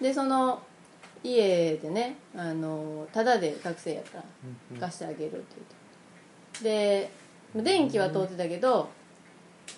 [0.00, 0.62] でその
[1.22, 4.18] 家でねあのタダで学生やった。
[4.18, 4.24] ら
[4.80, 5.44] 貸してあげるって
[6.62, 7.10] 言って。
[7.54, 8.88] で電気は通ってたけど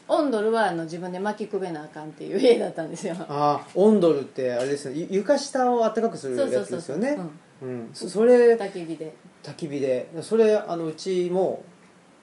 [0.09, 3.14] オンドルはあの自分で巻きくべなあかんっていう家だったんですよ。
[3.18, 5.07] ああオンドルってあれですね。
[5.11, 7.18] ゆ床下を暖かくするやつですよね。
[7.62, 7.90] うんうん。
[7.93, 9.14] そそれ焚き火で。
[9.43, 10.09] 焚き火で。
[10.22, 11.64] それあのうちも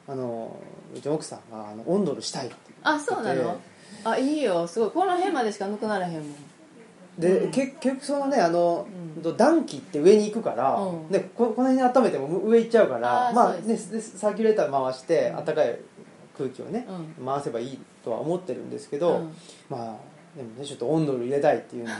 [0.07, 0.59] あの
[0.95, 2.83] うちの奥さんがあのオンドルしたいって言って。
[2.83, 3.59] あそうなの？
[4.03, 4.67] あいいよ。
[4.67, 4.91] すごい。
[4.91, 6.23] この辺までしかぬくならへんもん
[7.19, 8.87] で、け結局そのねあの、
[9.37, 11.09] 暖気って上に行くから、うん。
[11.09, 13.61] ね、ここの辺温めても上行っちゃうからまあね。
[13.67, 15.77] でサーキュレーター回して暖かい
[16.37, 16.87] 空気をね、
[17.21, 19.35] う回せばいいとは思ってるんですけど、うん。
[19.69, 19.95] まあ
[20.37, 21.91] でもねちょっと温度を入れたいっていうんで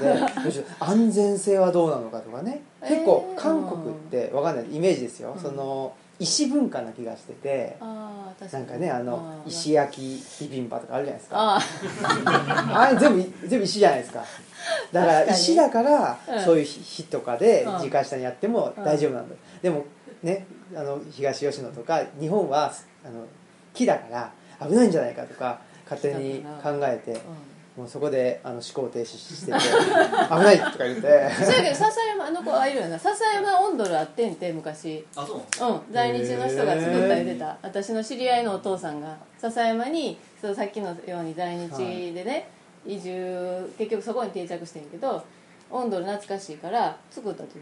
[0.80, 2.62] 安全性はどうなのかとかね。
[2.88, 5.42] 結構えー韓国ってわかんないイメージですよ、うん。
[5.42, 11.58] その石文化な気がしててあなんかねあのー石焼きビビンバとかあるじゃないですか。
[11.58, 11.60] あ
[12.82, 14.24] あれ全部全部石じゃないですか
[14.92, 16.44] だから石だからうん。
[16.44, 17.74] そういう火とかでうん。
[17.90, 19.36] 直下にやっても大丈夫なんだ。
[19.62, 19.86] でも
[20.24, 20.46] ね
[20.76, 22.72] あの東吉野とか日本は
[23.04, 23.26] あの
[23.74, 31.08] 木だから危ないんじゃないかとか勝手に考えてあ、もうそこであの思考停止してて 危ないとか言って。
[31.08, 33.00] うん、そうやけど笹山あの子はいるよな。
[33.00, 35.06] 笹山オンドルあってんて昔。
[35.16, 35.82] あそううん。
[35.94, 37.58] 在日の人が作った言ってた。
[37.62, 42.50] 私の知り合いのお父さんが笹山にそうさっきのように在日でね、
[42.86, 45.24] 移住結局そこに定着してんけど
[45.70, 47.62] オンドル懐かしいから作ったとい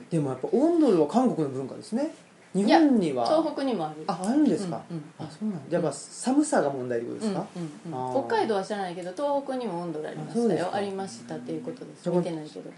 [0.00, 0.04] う。
[0.10, 2.12] でもやっぱオンドルは韓国の文化ですね。
[2.54, 3.26] 日本には。
[3.26, 4.02] 東北にもある。
[4.06, 8.24] ああるんですか、うんうんあそうなんやっぱ寒さが問題ってことですか、うんうんうん。
[8.26, 10.70] 北海道は知らないけど東北にも温度がありましたよ。
[10.72, 12.04] ありましたっていうことです。
[12.04, 12.70] じゃあ見てないけど。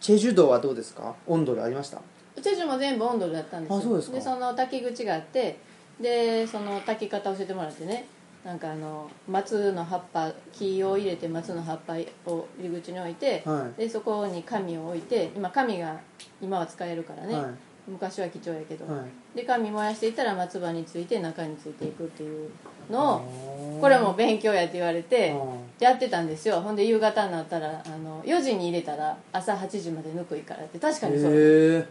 [0.00, 1.14] チェジュ道はどうですか？
[1.26, 2.00] オンドルありました？
[2.42, 3.78] チェジュも全部温度だったんですよ。
[3.78, 4.20] あそうですか。
[4.20, 5.58] その炊き口があって
[6.00, 8.06] でその炊き方教えてもらってね
[8.46, 11.94] なんかあの松の葉っぱ木を入れて松の葉っぱ
[12.30, 15.98] を入り口に置いて、はでそこに紙を置いて今紙が
[16.40, 17.46] 今は使えるからね、はい。
[17.88, 19.02] 昔は貴重やけど、は
[19.34, 19.36] い。
[19.36, 22.48] で紙燃やしていったら松葉について中についていくっていう
[22.88, 26.60] のをこれも勉強やって言われてあやってたんですよ。
[26.60, 31.88] ほんで夕方になったらあの4時に入れたら朝8時まで抜くいからって確かにそう。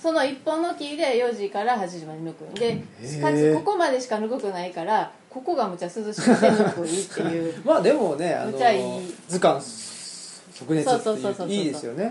[0.00, 3.22] その1本の木で4時から8時まで抜くんでー。
[3.22, 7.60] かつここまでしか抜くくないからここがむちゃ涼しくて抜くいっていう。
[7.66, 9.14] まあでもねあのむちゃいい。
[9.26, 12.04] 図鑑即熱っていういいですよね、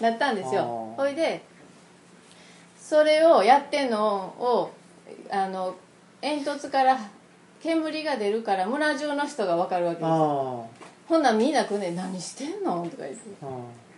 [0.00, 0.04] ん。
[0.04, 0.94] なったんですよ。
[0.96, 1.42] ほいで
[2.80, 4.70] それをやってんのを
[5.28, 5.74] あの
[6.20, 6.96] 煙突から
[7.60, 10.06] 煙が出るから村中の人が分かるわけです。
[10.06, 10.62] あ
[11.08, 13.18] ほんなんみんな来んねん何してんの?」とか言って。
[13.42, 13.48] ああ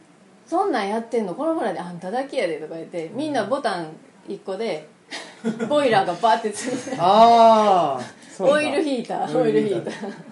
[0.49, 3.11] 「そんなんやってんのこの村であんただけやで」とか言って。
[3.13, 3.89] みんなボタン
[4.27, 4.89] 1個で
[5.69, 6.97] ボイラーがバーってついて。
[6.99, 10.31] ああオイルヒーターオイルヒーター。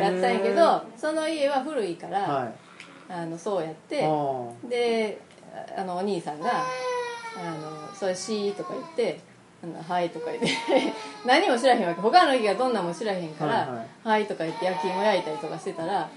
[0.00, 2.52] やったんやけどその家は古いから、はい。
[3.08, 5.20] あのそうやってあで
[5.76, 6.50] あのお兄さんが
[7.38, 9.20] 「あのそれしー」とか言って
[9.62, 10.48] 「あのはい」とか言って
[11.24, 12.00] 何も知らへんわけ。
[12.00, 16.08] 他の家がどんなんも知らへんからはい「はい」とか言って焼き芋焼いたりとかしてたら「あの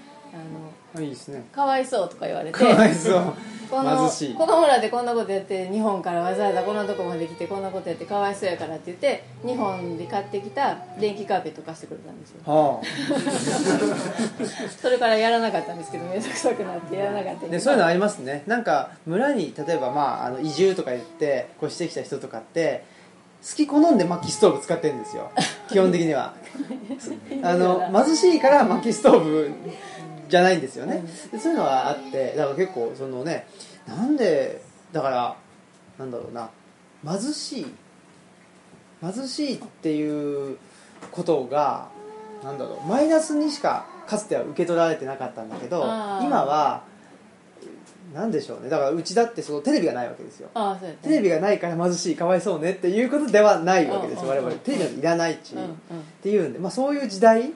[0.96, 1.44] あいいですね。
[1.52, 2.58] かわいそう」とか言われて。
[2.58, 3.34] かわいそう
[3.70, 4.34] この貧しい。
[4.34, 12.40] この村でこんなことやって日本からわざわざこんなとこまで来てこんなことやってかわいそうやからって言って日本で買ってきた電気カーペット貸してくれたんですよ。
[12.44, 12.80] は
[14.80, 18.42] それからやらなかったんですけど面倒くさくなってやらなかったあでそういうのありますね。
[18.46, 22.84] なんか村に例えば、まあ、あの移住とか言って越してきた人とかって
[23.42, 25.30] 好き好んで薪ストーブ使ってるんですよ。
[25.68, 26.34] 基本的には。
[27.42, 29.50] あの貧しいから薪ストーブ
[30.30, 33.46] じゃないんですよね、でそういうのはあってだから結構そのね
[33.86, 34.62] なんで
[34.92, 35.36] だから
[35.98, 36.50] なんだろうな
[37.04, 37.66] 貧しい
[39.02, 40.58] 貧しいっていう
[41.10, 41.88] ことが
[42.44, 45.82] なんだろうマイナスにしかかつては受け取られてなかったんだけど
[46.22, 46.82] 今は
[48.14, 48.68] なんでしょうね。
[48.68, 50.48] だからうちだってそのテレビがないわけですよ。
[50.54, 55.68] ああそうやったテレビがないから貧しいかわいそうねっていうことではないわけですうん我々テレビなんていらないし、うんうん。
[55.68, 55.74] っ
[56.20, 57.52] ていうんで、まあ、そういう時代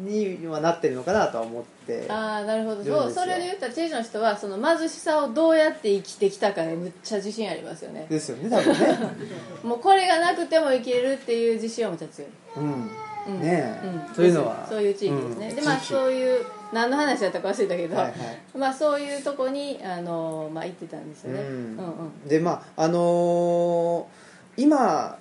[0.00, 2.84] にはなってるのかなとは思ってああなるほど。
[2.84, 8.06] そうそれで言ったらチェジの人はその貧しさをどうやって生きてきたかにむっちゃ自信ありますよね。
[8.08, 8.98] ですよね多分ね。
[9.64, 12.90] もうこれがなくても生きれるっていう自信はむっちゃ強い、うん。
[13.28, 13.40] うん。
[13.40, 14.14] ねえ、ん。
[14.14, 15.56] そういうのはそういう地域ですね、うん。
[15.56, 18.14] でまあそういう何の話だったか忘れたけど、はいはい。
[18.58, 21.46] まあそういうとこにあの、まあ、行ってたんですよね、うん。
[21.46, 22.28] うんうん。
[22.28, 24.26] でまああのー
[24.56, 25.18] 今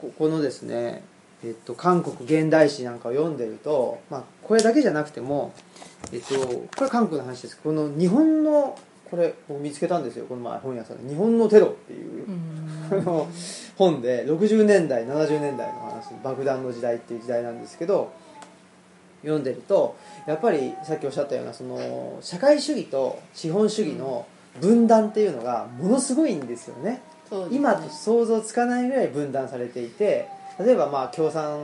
[0.00, 1.04] ここのですね、
[1.44, 5.52] えっと、韓国現代史なんかを読んでると、まあ、これだけじゃなくても、
[6.12, 6.34] えっと、
[6.76, 7.58] これ韓国の話です。
[7.58, 8.78] この日本の
[9.12, 10.24] これ僕見つけたんですよ。
[10.26, 11.06] この前本屋さん。
[11.06, 12.24] で「日本のテロ」っていう、
[12.90, 13.28] あの
[13.76, 18.10] 本で60年代70年代の話爆弾の時代っていう時代なんですけど
[19.20, 24.24] 読んでるとやっぱりさっきおっしゃったようなその社会主義と資本主義の
[24.60, 27.02] 分断っていうのがものすごいんですよね。
[27.50, 30.28] 今と想像つかないぐらい分断されていて
[30.58, 31.58] 例えばまあ共産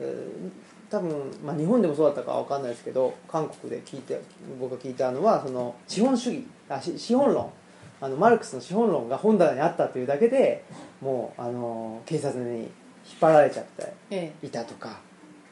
[0.00, 4.20] えー多分、まあ、日本でもそうだったかは分かんないですけど韓国で聞いて
[4.58, 7.50] 僕が聞いたのはその資本主義あし資本論。
[8.00, 10.64] あのマルクスの資本論が本棚にあったというだけで
[11.00, 12.68] もうあの警察に引っ
[13.20, 15.00] 張られちゃってえいたとか。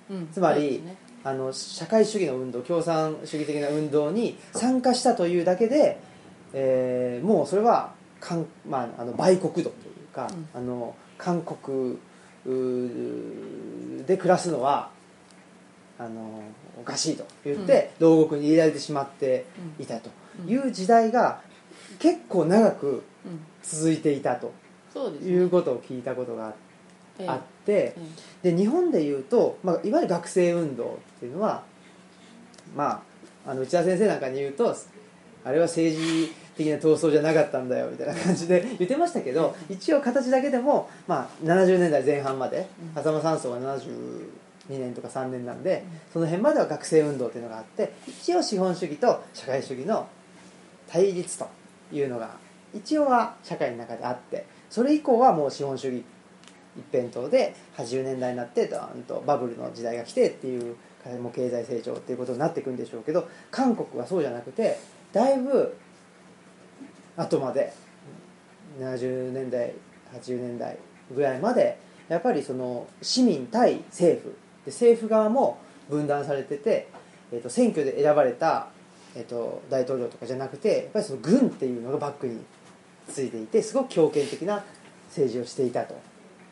[0.09, 0.29] えうん。
[0.33, 0.97] つまりね。
[1.25, 5.99] あの社会主義の運動共産主義的な運動に参加したというだけで、
[6.53, 11.99] えーもうそれは韓、まあ、あの売国度というか、あの韓国
[14.07, 14.91] で暮らすのは
[15.99, 16.43] あの
[16.79, 19.47] おかしいと言って、牢獄に入れられてしまって
[19.79, 20.11] いたと
[20.47, 21.41] いう時代が
[21.99, 23.41] 結構長くうん。
[23.67, 24.53] 続いていたと
[25.23, 26.55] いうことを聞いたことが
[27.19, 27.97] ええあって、
[28.43, 31.65] えで日本でいうと、まあ、いわゆる学生運動っていうのは、
[32.77, 33.03] ま
[33.45, 34.77] あ、あの内田先生なんかに言うと
[35.45, 42.99] あれは政治的な闘争じゃなかったんだよみたいな感じで言ってましたけど一応形だけでも、まあ、70年代前半までうん。
[42.99, 44.29] 浅間山荘は72
[44.71, 50.09] 年とか3年なんでその辺までは学生運動っていうのがあって一応資本主義と社会主義の
[50.89, 51.49] 対立と
[51.93, 52.37] いうのが
[52.75, 56.05] 一応は社会の中であってそれ以降はもう資本主義
[56.77, 60.77] 一辺倒で80年代になってドーンとバブルの時代が来てっていう
[61.23, 64.79] もう経済成長っていうことになっていくんでしょうけど韓国はそうじゃなくて
[65.13, 65.77] だいぶ
[67.17, 67.73] 後まで。
[68.81, 69.73] 70年代
[70.13, 70.79] 80年代
[71.15, 74.37] ぐらいまでやっぱりその市民対政府。
[74.65, 75.59] で政府側も
[75.89, 76.89] 分断されてて、
[77.33, 78.69] えー、と選挙で選ばれた、
[79.15, 82.41] えー、と大統領とかじゃなくてやっぱりその軍っていうのがバックに
[83.09, 84.65] ついていてすごく強権的な
[85.09, 85.95] 政治をしていたと。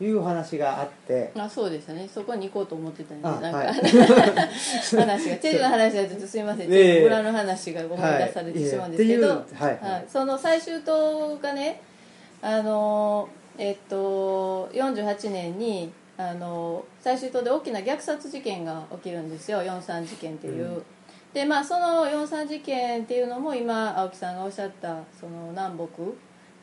[0.01, 1.31] いうお話があって。
[1.37, 2.07] あそうでしたね。
[2.13, 3.67] そこに行こうと思ってたんであなんか、はい。
[3.67, 7.01] 話がチェジュの話だとすいません、 ええ。
[7.01, 9.37] ちょっと村の話が思い出されてしまうんですけど、はい。
[9.55, 9.91] はい。
[9.91, 10.05] はい。
[10.07, 11.81] その最終党がね
[12.41, 19.61] あのえっと48年にあの最終党で大きな虐殺事件が起きるんですよ。
[19.61, 20.83] 43事件っていう、うん。
[21.33, 25.85] でまあその43事件っていうのも今青木さんがおっしゃったその南北、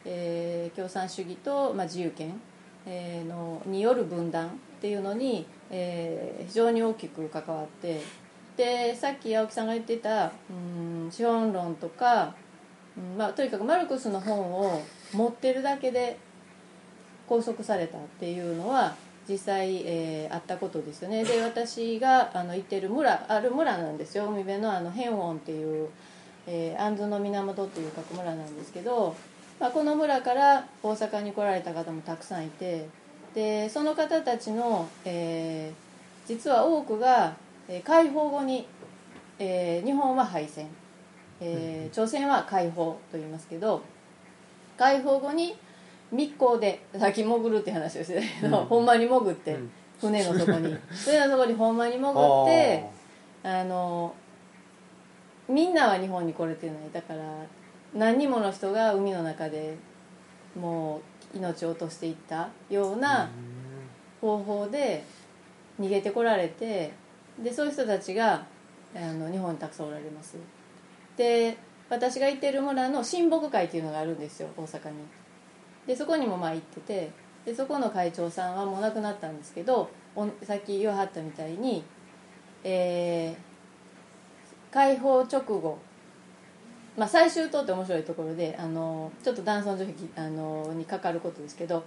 [0.04, 2.40] えー共産主義と、まあ、自由権、
[2.86, 8.00] えーのによる分断っていうのに、えー非常に大きく関わって
[8.56, 10.52] でさっき青木さんが言ってたう
[11.06, 12.34] ん資本論とか、
[12.96, 16.18] うんまあ、とにかくマルクスの本を持ってるだけで
[17.28, 18.94] 拘束されたっていうのは
[19.28, 21.24] 実際、えーあったことですよね。
[21.24, 24.26] で私があの行ってる村ある村なんですよ。
[24.26, 25.88] 海辺のあのヘンウォンっていう、
[26.46, 29.14] えー、安曇の源っていう各村なんですけど、
[29.62, 32.88] まあ、この村から大阪に来られた方もたくさんいて
[33.32, 35.92] でその方たちの、えー
[36.24, 37.34] 実は多くが、
[37.68, 38.66] えー解放後に、
[39.38, 40.66] えー日本は敗戦、
[41.40, 43.82] えー朝鮮は解放と言いますけど
[44.76, 45.54] 解放後に
[46.10, 48.66] 密航でさっき潜るって話をしてたけど、うん。
[48.66, 49.70] ほんまに潜って、うん。
[50.00, 50.76] 船の底に。
[50.90, 52.84] 船の底にほんまに潜って
[53.44, 54.12] あの
[55.48, 56.76] みんなは日本に来れてない。
[56.92, 57.22] だから
[57.94, 59.76] 何人もの人が海の中で
[60.58, 61.00] も
[61.34, 63.30] う命を落としていったような
[64.20, 65.04] 方法で
[65.80, 66.92] 逃げてこられて
[67.42, 68.46] でそういう人たちが
[68.94, 70.36] あの日本にたくさんおられます。
[71.16, 71.56] で
[71.88, 74.96] 私が行ってる村の親睦会っていうのがあるんですよ大阪に。
[75.86, 77.10] でそこにもまあ行ってて
[77.44, 81.82] でそこの会長さんはもう亡くなったんですけどおさっき言わはったみたいに、
[82.64, 83.52] えー
[84.72, 85.78] 解放直後、
[86.96, 91.84] まあ、最終島って面白いところであのちょっと男尊女卑あのにかかることですけど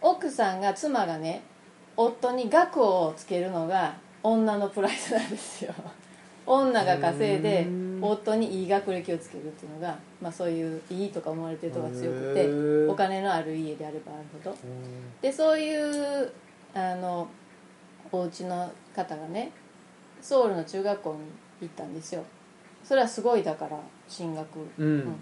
[0.00, 1.42] 奥さんが妻がね
[1.96, 5.74] 夫に額をつけるのが女のプライドなんですよ。
[6.46, 7.98] 女が稼いでうん。
[8.02, 12.90] 夫にいい学歴をつけるっていうのが、まあ、そういういいとか思われてるとこが強くへてー。
[12.90, 14.56] お金のある家であればあるほど。
[15.20, 16.32] でそういう
[16.74, 17.28] あの
[18.10, 19.52] お家の方がね
[20.20, 21.18] ソウルの中学校に
[21.60, 22.24] 行ったんですよ。
[22.82, 23.78] それはすごいだから
[24.12, 24.46] 進学、
[24.78, 25.16] うん。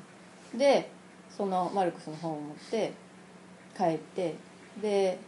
[0.53, 0.59] うん。
[0.59, 0.91] で
[1.37, 2.93] そのマルクスの本を持って
[3.77, 4.35] 帰って
[4.83, 5.19] で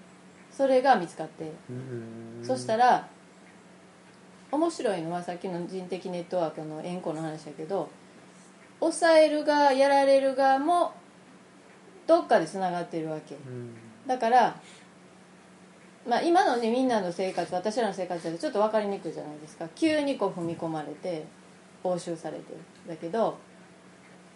[0.51, 3.09] それが見つかってうんそしたら
[4.51, 7.89] 面白いのはさっきの人的ネットワークの円弧の話だけど
[8.81, 10.93] 抑える側やられる側も
[12.07, 13.37] どっかでつながってるわけ。
[13.37, 13.71] うん。
[14.07, 14.61] だから、
[16.07, 19.69] まあ、今のねみんなの生活私らの生活だとちょっと分かりにくいじゃないですか。
[19.77, 21.25] 急にこう踏み込まれて
[21.85, 22.55] 押収されて
[22.89, 23.39] だけど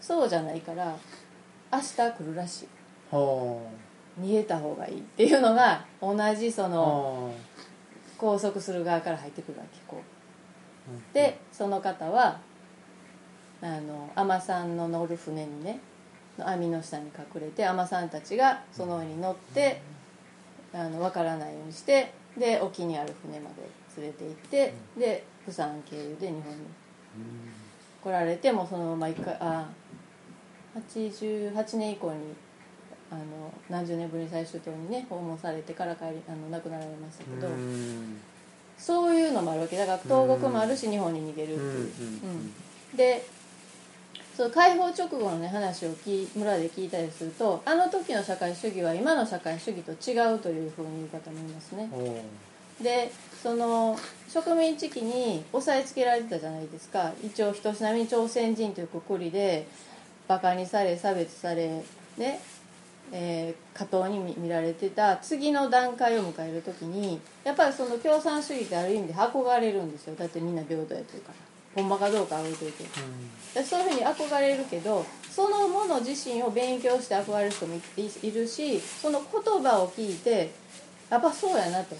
[0.01, 0.97] そうじゃないから
[1.73, 2.69] 明日来るらしい。
[3.11, 3.61] は
[4.21, 7.31] 逃げた方がいいっていうのが同じそあのは
[8.19, 10.01] 拘束する側から入ってくるわけこう。
[10.91, 12.39] あでその方は
[13.61, 15.81] あの海女さんの乗る船にね
[16.39, 19.81] 網の下に隠れて海女さんたちがその上に乗って
[20.73, 23.57] あの分からないようにしてで沖にある船まで
[24.01, 26.43] 連れて行ってで釜山経由で日本に
[28.03, 29.67] 来られてもうそのまま一回あ
[30.77, 32.35] 88年以降に
[33.11, 33.23] あの
[33.71, 38.21] 何十年ぶりに最終島にね訪問されてから帰りあの亡くなられましたけど、うん。
[38.77, 39.77] そういうのもあるわけ。
[39.77, 42.53] だから東国もあるし日本に逃げるっていう、うんうん
[42.97, 43.27] で
[44.37, 51.89] その解放直後のね話をき村で聞いたりするとあの時の社会主義は今の社会主義と違うというふうに言う方もいますね。
[52.83, 53.11] で
[53.43, 53.99] その
[54.29, 57.13] 植民地期に押さえつけられてたじゃないですか。
[57.25, 59.67] 一応人しなみに朝鮮人というくくりで
[60.29, 61.83] バカにされ差別され
[62.17, 62.41] ね
[63.13, 70.17] えー、過当に見見られてた次の段階を迎える時にやっぱりその共産主義ってある意味で憧れるんですよ。
[70.17, 71.29] だってみんな平等やってるか。
[71.29, 72.85] らほんまかどうかは置いといて。
[73.55, 77.81] でそういうふうに憧れるけどそのもの自身を勉強して憧れる人もい
[78.23, 80.51] いるしその言葉を聞いて
[81.09, 81.95] やっぱそうやなと。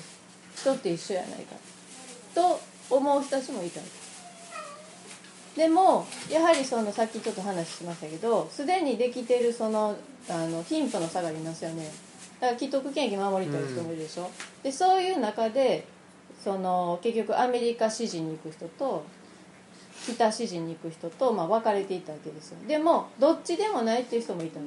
[0.57, 1.55] 人って一緒やないか。
[2.35, 2.61] と
[2.91, 3.81] 思う人たちもいた。
[3.81, 4.06] わけ
[5.57, 9.97] でもやはりそのさっきちょっと話しましたけどすでにできてるその
[10.29, 11.91] あの貧富の差がありますよね。
[12.41, 14.31] だから既得権益守りたい人もいるでしょ、
[14.63, 15.87] でそういう中で
[16.45, 19.05] その結局アメリカ支持に行く人と
[20.05, 22.59] 北支持に行く人と、まあ、分かれていたわけですよ。
[22.69, 24.67] でもどっちでもないっていう人もいたわ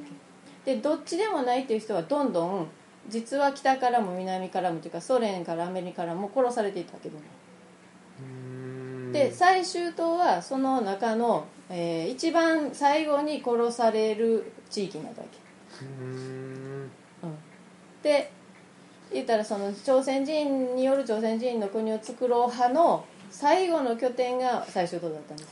[0.64, 0.74] け。
[0.74, 2.66] でどっちでもないっていう人はどんどん
[3.08, 7.22] 実は北からも南からもというかソ連からアメリカからも殺されていたわけでも
[9.12, 16.90] で最終島はその中の、えー一番最後に殺される地域になったわけうん。
[18.02, 18.30] で
[19.12, 25.50] 言ったらその朝鮮人による朝鮮人の国を作ろう派の最後の拠点が最終島だったんです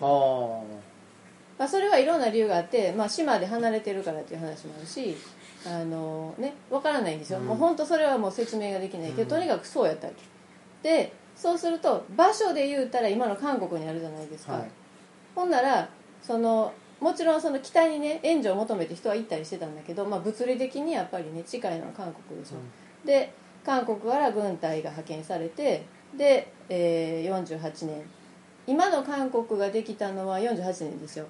[1.59, 5.17] まあ、それはいろんな理由があって、まあ、島で離れてるからっていう話もあるし
[5.67, 7.47] あのね分からないんですよ、うん。
[7.47, 9.29] もう本当それはもう説明ができないけど、うん。
[9.29, 10.13] とにかくそうやったわ
[10.83, 10.89] け。
[10.89, 14.71] でそうすると場所で言うたら今の韓国にあるじゃないですか、あはい。
[15.35, 15.89] ほんなら
[16.21, 22.57] そのもちろんその北にね援助を求めて人は行ったりしてたんだけど、まあ、物理的にやっぱりね近いのは韓国でしょ、
[23.07, 23.33] で
[23.65, 25.85] 韓国から軍隊が派遣されて
[26.17, 28.03] で、えー48年。
[28.67, 31.27] 今の韓国ができたのは48年ですよ。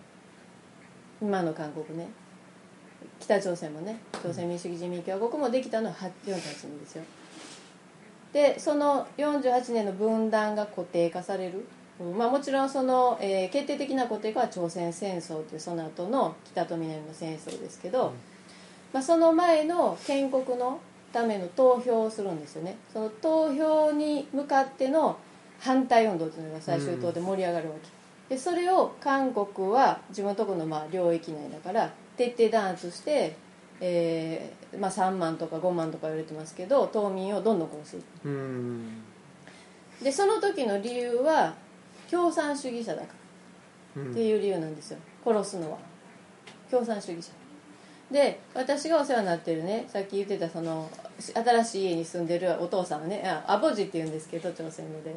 [1.22, 2.08] 今の韓国ね。
[3.20, 5.94] 北朝鮮もね朝鮮民主主義人民共和国もできたのは
[6.26, 6.34] 48
[6.68, 7.02] 年ですよ
[8.32, 11.64] でその48年の分断が固定化される、
[12.00, 18.12] うんまあ、もちろんその、えー決定的な固定化は朝鮮戦争というその後の北と南の戦争ですけど、
[18.92, 20.80] まあ、その前の建国の
[21.12, 22.76] ための投票をするんですよね。
[22.92, 25.18] その投票に向かっての
[25.58, 27.74] 反対運動というのが最終党で盛り上がるわ
[28.28, 33.36] け、でそれを韓国は自分のところのまあ領域内だから徹底弾圧して、
[33.80, 37.96] えーまあ、3万とか5万とか言われてますけど島民をどんどん殺す。
[38.24, 39.02] うん。
[40.02, 41.54] でその時の理由は
[42.10, 43.08] 共産主義者だか
[43.96, 44.02] ら。
[44.02, 44.98] うんっていう理由なんですよ。
[45.24, 45.78] 殺すのは。
[46.70, 47.32] 共産主義者。
[48.10, 55.14] で私がお世話になってるねさっき言ってたその新しい家に住んでるお父さんはねあアボジって言うんですけど朝鮮語で。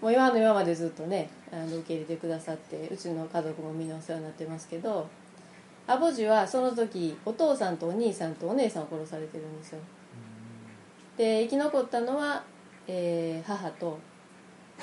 [0.00, 5.08] もう今の今までずっとねあの受け入れてくださってうちの家族もみんなお世話になってますけど
[5.88, 9.78] アボジはその時お父さんとお兄さんとお姉さんを殺されてるんですよ。
[11.16, 12.44] で生き残ったのは、
[12.86, 13.98] えー母と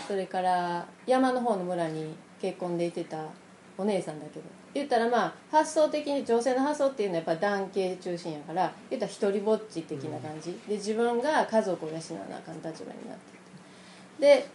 [0.08, 3.26] それから山の方の村に結婚でいてた
[3.78, 4.46] お姉さんだけど。
[4.74, 13.38] 言ったらまあ発想的に女性の発想っていうのはやっぱ男系中心やから言ったら一人ぼっち的な感じ、で自分が家族を養わなあかん立場になって
[14.28, 14.42] いて。
[14.44, 14.48] で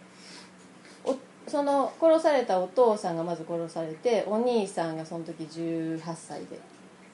[1.51, 6.59] その殺されたお父さんがまず殺されてお兄さんがその時18歳で。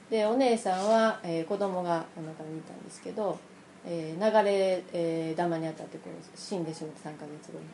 [0.10, 3.38] でお姉さんは、えー子供がお腹にいたんですけど、
[3.86, 7.66] えー流れ、えー弾に当たって殺す死んでしまって3ヶ月後に。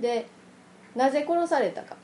[0.00, 0.26] で
[0.94, 1.96] なぜ殺されたか。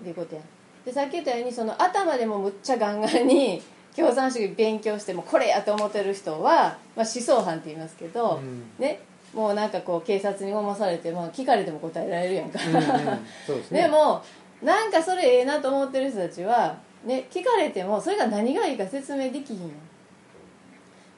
[0.00, 0.40] っていうことや
[0.84, 3.62] でさっき言ったようにその頭でもむっちゃガンガンに
[3.94, 8.70] 共産主義勉強してもこれやと思ってる人は、まあ、思想犯って言いますけど、うん。
[8.78, 9.00] ね
[9.34, 13.82] もうなんかこう警察にごまされて、まあ、聞かれても答えられるやんか、うんうんですね。
[13.82, 14.22] でも
[14.62, 19.70] なんかそれええなと思ってる人たちは、ね、聞かれてもそれが何がいいか説明できひんやん。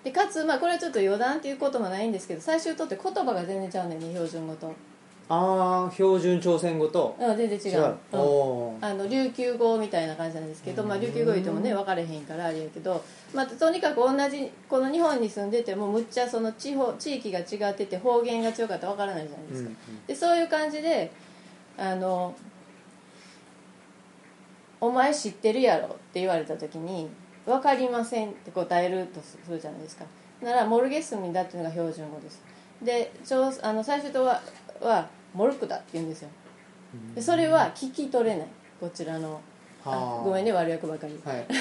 [0.04, 4.72] でかつ、まあ、これはちょっと余談っていうこともないんですけど最終とって言葉が全然ちゃうねんね標準語と、
[5.26, 7.16] ああ標準朝鮮語と？
[7.18, 7.78] うん、全然違う。
[7.78, 7.94] 違う。
[8.82, 13.02] あの琉球語みたいな感じなんですけど、まあ、琉球語言ってもね分かれへんからあれやけど、
[13.32, 19.70] まあ、とにかく同じこの日本に住んでてもむっちゃその地方地域が違ってて方言が強かったら分からないじゃないですか、
[20.06, 21.10] でそういう感じで
[21.78, 22.34] あの
[24.82, 27.08] 「お前知ってるやろ」って言われた時に
[27.46, 30.04] 「分かりません」って答えるとするじゃないですか。
[30.42, 32.42] ならモルゲスミだっていうのが標準語です。
[32.82, 34.42] でちょうあの最初とは
[34.86, 36.28] はモルクだって言うんですよ。
[37.14, 38.46] でそれは聞き取れない。
[38.80, 39.40] こちらの
[39.84, 41.20] ごめんね悪役ばかり。
[41.24, 41.46] はい。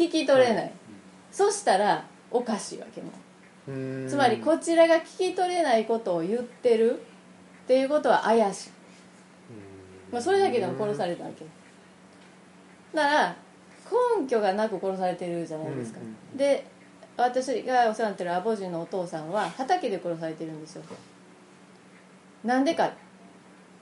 [0.00, 0.72] 聞き取れない、
[1.30, 3.10] そしたらおかしいわけも
[4.08, 6.98] つまりこちらが聞き取れないことを言ってる
[7.64, 8.70] っていうことは怪しい、
[10.10, 11.44] まあ、それだけでも殺されたわけ。
[12.94, 13.36] だから
[14.18, 16.00] 根拠がなく殺されてるじゃないですか、
[16.34, 16.64] で
[17.16, 20.82] 私がお世話になってるアボジのお父さんは畑で殺されてるんですよ
[22.44, 22.92] なんでか。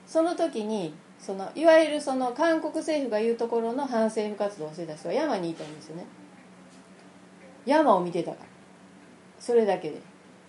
[0.05, 6.05] その時にそのいわゆるその韓国政府が言うところの反政府活動をしてた人は山にいたんですよね。
[7.65, 8.49] 山を見てたから。
[9.39, 10.01] それだけで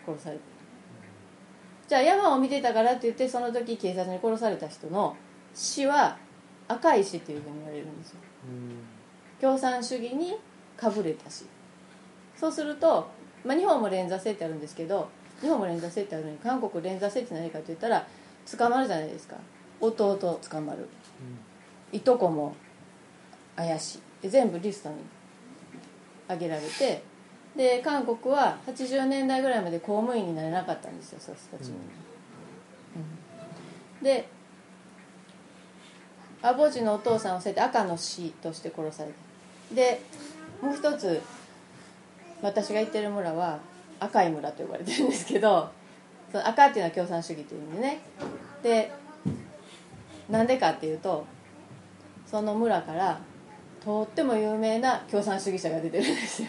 [0.07, 0.51] 殺されてる
[1.89, 5.17] じゃあ山を見てたからって言ってその時警察に殺された人の
[5.55, 6.17] 死は
[6.69, 8.17] 赤い死っていうふうに言われるんですよ。
[9.41, 10.37] 共産主義に
[10.77, 11.45] かぶれた死。
[12.37, 13.09] そうすると、
[13.45, 15.09] まあ、日本も連座制ってあるんですけど
[15.41, 18.07] 日本も連座制ってあるのに韓国連座制って何かって言ったら
[18.59, 19.37] 捕まるじゃないですか。
[19.81, 20.89] 弟捕まる。
[21.93, 22.55] いとこも
[23.57, 24.23] 怪しい。
[24.23, 24.97] で全部リストに
[26.27, 27.03] 挙げられて
[27.57, 31.75] で韓国は80年代ぐらいまで公務員になれなかったんですよそういう人たちに、
[33.99, 34.05] うん。
[34.05, 34.29] で
[36.43, 39.75] アボジのお父さんを捨てて赤の死として殺された。
[39.75, 40.03] で
[40.63, 41.21] もう一つ
[42.43, 43.59] 私が行ってる村は
[44.01, 45.71] 赤い村と呼ばれてるんですけど
[46.33, 48.01] その赤っていうのは共産主義という意味でね。
[48.63, 48.93] で
[50.29, 51.27] なんでかっていうと
[52.27, 53.21] その村から
[53.85, 56.49] とっても有名な共産主義者が出てるんですよ。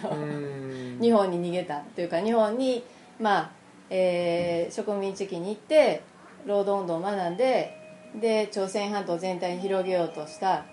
[1.01, 2.83] 日本に逃げたというか日本に
[3.19, 3.51] まあ、
[3.89, 6.01] えー植民地域に行って
[6.45, 7.77] 労働運動を学んで
[8.19, 10.65] で朝鮮半島全体に広げようとした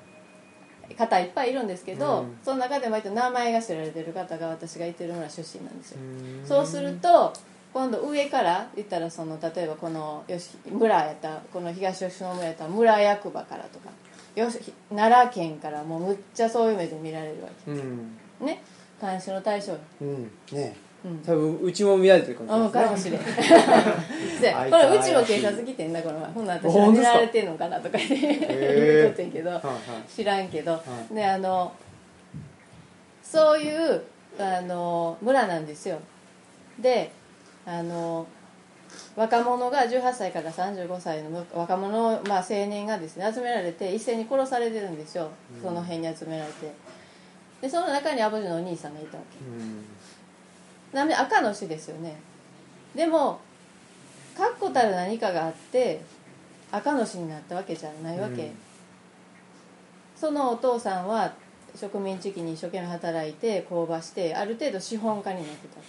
[0.97, 2.39] 方いっぱいいるんですけど、うん。
[2.45, 5.99] その中で割と名前が知られてる方が私がいてる村出身なんですよ。
[6.45, 7.33] そうすると
[7.73, 13.91] 今度上から言ったらその例えばこのよし村やったらこの東吉野村やったら村役場からとか
[14.35, 18.17] よし奈良県からもうむっちゃそういう目で見られるわうん。
[18.41, 18.63] けね。
[19.01, 19.77] 監視の対象。
[20.01, 20.31] うん。
[20.53, 20.77] ね。
[20.83, 20.88] うん
[21.25, 30.11] 多分うちも見られてるかもうんしれないかもしれんこれうちも警察来てんなこの前ほんなら私は見られてんのかなとか言ってへー言うてんけどはいはい。
[30.13, 30.83] 知らんけど、
[31.13, 31.73] いであの
[33.23, 34.03] そういう
[34.39, 36.01] あの村なんですよ。
[36.81, 37.13] で
[37.65, 38.27] あの
[39.15, 45.31] 若者が18歳から35歳の若者、まあ、青年がですね集められて一斉に殺されてるんですよ。
[45.63, 46.73] その辺に集められて。
[47.61, 49.39] でその中にアボジのお兄さんがいたわけ。
[49.45, 49.85] うん
[50.93, 52.17] なので赤の死ですよね。
[52.95, 53.41] でも
[54.37, 56.01] 確固たる何かがあって
[56.71, 58.51] 赤の死になったわけじゃないわけ、うん。
[60.17, 61.33] そのお父さんは
[61.75, 65.81] 植民地域に一生懸命働いて工場してある程度資本家になってた。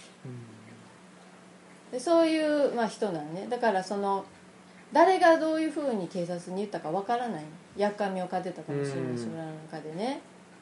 [1.92, 3.46] でそういう、まあ、人なんね。
[3.48, 4.24] だからその
[4.92, 7.44] 誰がどういうふうに警察に言ったかわからない。
[7.76, 9.30] やっかみを買ってたかもしれないしうん。
[9.30, 10.20] 村の中でね。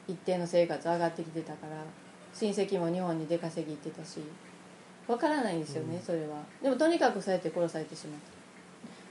[0.09, 1.84] 一定の生活上がってきてたから
[2.35, 4.20] 親戚も日本に出稼ぎ行ってたし
[5.07, 6.43] わからないんですよね、それは。
[6.62, 8.20] でもとにかくそうやって殺されてしまっ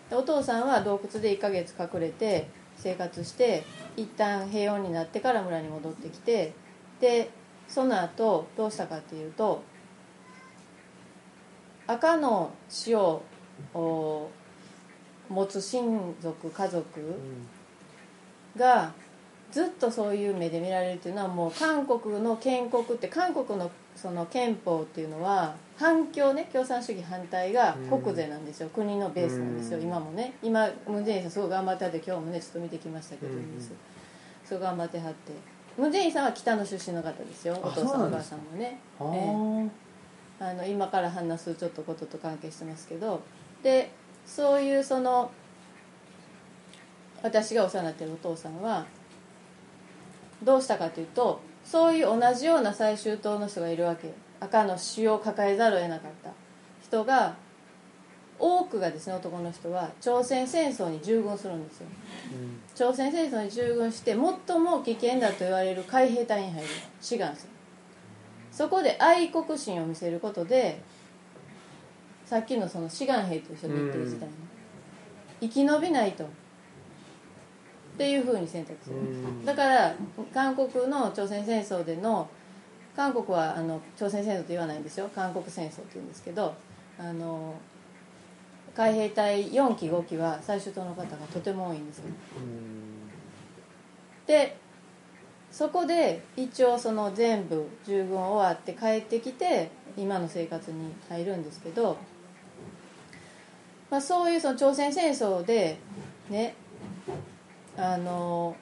[0.10, 0.16] た。
[0.16, 2.48] でお父さんは洞窟で1ヶ月隠れて
[2.78, 3.64] 生活して
[3.98, 6.54] 一旦平穏になってから村に戻ってきて
[7.02, 7.30] で
[7.68, 9.64] その後どうしたかっていうと
[11.88, 13.24] 赤の死を
[13.74, 14.30] お
[15.30, 16.86] 持つ親族家族
[18.56, 18.94] が
[19.58, 29.86] ずっとそういう目で見られるっていうのはもう韓国の建国って韓国のその憲法っていうのは反共ね共産主義反対が国税なんですよ、国のベースなんですよ、うん。
[29.86, 30.34] 今もね。
[30.44, 33.42] 今ムン・ジェインさんすごい頑張ってはって今日もねちょっと見てきましたけど、うん。
[34.46, 35.32] すごい頑張ってはって。
[35.76, 37.60] ムン・ジェインさんは北の出身の方ですよ。
[37.60, 38.80] お父さんお母さんもね。
[40.40, 43.22] あの今から話すちょっとことと関係してますけど。
[43.64, 43.90] で
[44.28, 45.32] そういうその
[47.24, 48.86] 私がお世話になってるお父さんは
[50.44, 56.32] どうしたかというとそういう同じような最終党の人がいるわけ赤の死を抱えざるを得なかった。
[56.84, 57.36] 人が
[58.40, 61.88] 多くがですね男の人は朝鮮戦争に従軍するんですよ。
[62.34, 62.62] うん。
[62.76, 64.16] 朝鮮戦争に従軍して
[64.48, 66.68] 最も危険だと言われる海兵隊に入る。
[67.02, 67.50] 志願する。
[68.52, 70.82] そこで愛国心を見せることで
[72.26, 74.36] さっきのその志願兵と一緒に言ってる時代に
[75.42, 76.28] 生き延びないと
[77.98, 78.96] っていうふうに選択する。
[78.98, 79.44] うん。
[79.44, 79.96] だから
[80.32, 82.30] 韓国の朝鮮戦争での
[82.96, 85.10] 韓国はあの朝鮮戦争と言わないんですよ。
[85.16, 86.54] 韓国戦争って言うんですけど
[87.00, 87.56] あの
[88.76, 92.04] 海兵隊4期5期は最終党の方がとても多いんですよ。
[94.28, 94.58] で
[95.52, 101.98] そこで一応その全部従軍終わって帰ってきて今の生活に入るんですけど、
[103.90, 105.80] まあ、そういうその朝鮮戦争で
[106.30, 106.54] ね
[107.78, 108.56] あの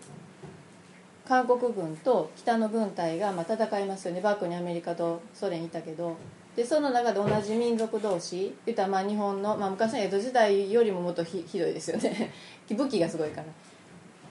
[1.27, 4.21] 韓国軍と北の軍隊がまあ戦いますよね。
[4.21, 6.15] バックにアメリカとソ連いたけど。
[6.55, 12.31] でその中で同じ民族同士言ったらまあ日本の、まあ、昔の江戸時代よりももっとひひどいですよね。
[12.71, 13.47] 武器がすごいから、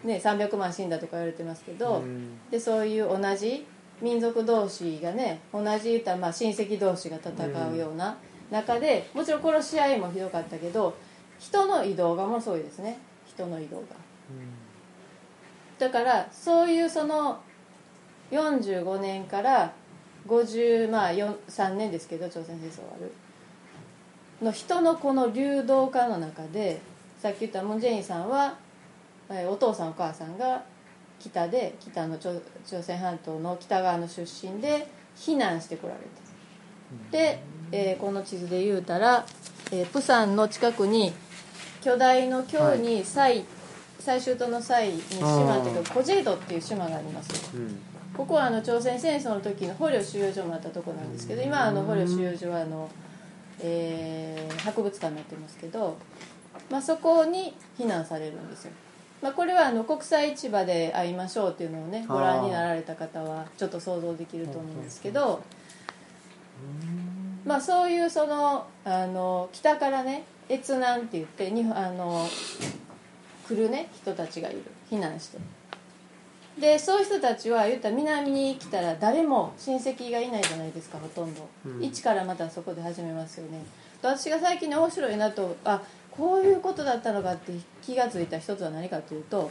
[0.09, 2.39] ね、300万死んだとか言われてますけど、うん。
[2.51, 3.67] でそういう同じ
[4.01, 8.17] 民族同士がね同じ言ったらまあ親戚同士が戦うような
[8.51, 10.95] 中で、もちろん殺し合いもひどかったけど
[11.39, 12.97] 人の移動がものすごいですね。
[13.27, 13.87] 人の移動が
[15.85, 17.43] だからそういうその
[18.31, 19.71] 45年から
[20.27, 23.13] 50まあ4 3年ですけど朝鮮戦争終わる。
[24.41, 26.81] の人のこの流動化の中で
[27.21, 28.57] さっき言ったムン・ジェインさんは
[29.29, 30.65] えーお父さんお母さんが
[31.21, 36.01] 北で北の朝朝鮮半島の北側の出身で避難してこられ
[37.11, 37.43] てで、
[37.73, 39.27] えーこの地図で言うたら、
[39.71, 41.13] えープサンの近くに
[41.83, 43.45] 巨大の京に最
[44.05, 47.79] 最終島の最に島というかコジェイドっていう島がありますうん。
[48.15, 52.89] ここはあの朝鮮戦争の時の捕虜収容所もあったところなんですけど今あの捕虜収容所はあの、
[53.61, 54.25] えー
[54.65, 55.97] 博物館になってますけど、
[56.71, 58.73] まあ、そこに避難されるんですよ、
[59.23, 65.43] まあ、これはあの国際市場で会いましょうっていうのをねご覧になられた方はちょっと想像できると思うんですけど、
[67.45, 72.27] まあ、そういうそのあの北からね越南って言ってにあの
[73.49, 74.63] 来るね人たちがいる。
[74.91, 75.39] 避難して。
[76.59, 81.83] でそういう人たちは言ったら南に来たら誰も親戚がいないじゃないですかほとんど、うん。
[81.83, 83.59] 一からまたそこで始めますよね。
[84.01, 87.53] で私が最近ね面白いなとあこういうことだったのかって
[87.83, 89.51] 気が付いた一つは何かというと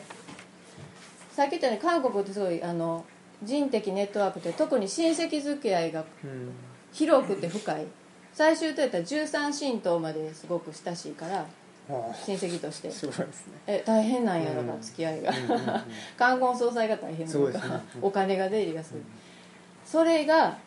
[1.32, 3.04] さっき言ったように韓国ってすごいあの
[3.42, 6.52] 人的ネットワークって特に親戚付き合いがうん。
[6.94, 7.86] 広くて深い。
[8.34, 11.46] 最終といったら13神道まですごく親しいからあ
[11.88, 12.88] 親戚として。
[12.88, 13.54] あすごいですね。
[13.68, 15.32] え大変なんやだからうん付き合いが。
[15.32, 15.82] うんうんうん
[16.18, 17.82] 冠婚葬祭が大変なのか、ね。
[18.02, 19.02] お金が出入りがする、
[19.86, 20.58] それが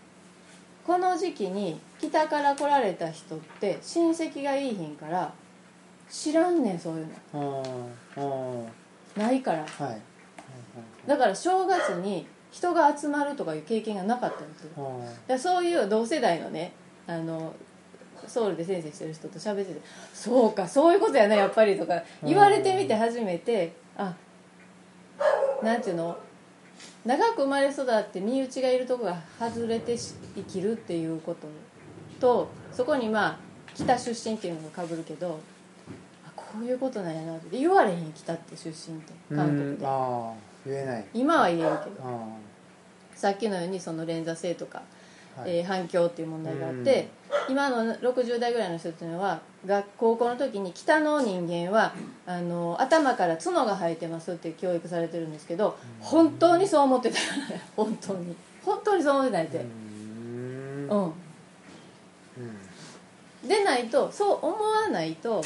[0.86, 5.32] この時期に北から来られた人って親戚がいいひんから
[6.08, 8.68] 知らんねんそういうの。
[9.16, 9.66] ないから。
[9.80, 10.00] あはい
[11.06, 15.38] だから正月に人が集まるとかいう経験がなかったんですよ。
[15.38, 16.72] そういう同世代のね
[17.06, 17.54] あの
[18.28, 19.80] ソウルで先生してる人と喋ってて
[20.14, 24.14] 「そうかそういうことやなやっぱり」とか言われてみて初めてあ
[25.62, 26.16] なんていうの？
[27.04, 31.46] 長く生まれ育って身内がいるとこが外れてし生きるっていうこと
[32.20, 33.38] とそこにまあ
[33.74, 35.38] 北出身っていうのがかぶるけど
[36.26, 39.86] あこういうことなんやなって言われへん北って出身ってあ韓国で。
[40.66, 41.04] 言えない。
[41.14, 41.96] 今は言えるけど。
[42.04, 42.26] あ
[43.14, 44.82] さっきのようにその連座性とか
[45.44, 47.08] えー反響っていう問題があって、
[47.48, 51.92] 今の60代ぐらいの人っていうのは学高校の時に北の人間は
[52.26, 57.18] あの頭から角が生えてますって教育されてるんですけど本当にそう思ってた。
[57.76, 58.36] 本当に。
[58.64, 59.58] 本当にそう思ってないって。
[59.58, 60.88] うん。
[60.88, 60.96] う
[63.44, 63.48] ん。
[63.48, 65.42] でないとそう思わないと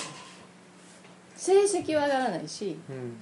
[1.37, 3.17] 成績は上がらないし、うん。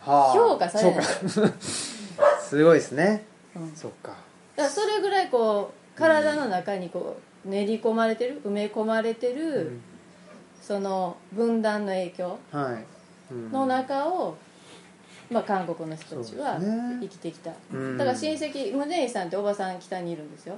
[0.00, 0.32] はあ。
[0.32, 1.04] 評価されない。
[1.04, 1.54] そうか。
[2.40, 3.24] すごいですね。
[3.54, 3.80] うん、だか。
[3.80, 4.16] そっか
[4.56, 9.82] らそれぐらいこう体の中にこう練り込まれてる埋め込まれてる、うん。
[10.60, 12.38] その分断の影響
[13.50, 14.36] の中を、
[15.30, 16.56] まあ、韓国の人たちは
[17.00, 17.98] 生きてきた、うん。
[17.98, 20.56] だから親戚ムネイさんっておばさん北にいるんですよ。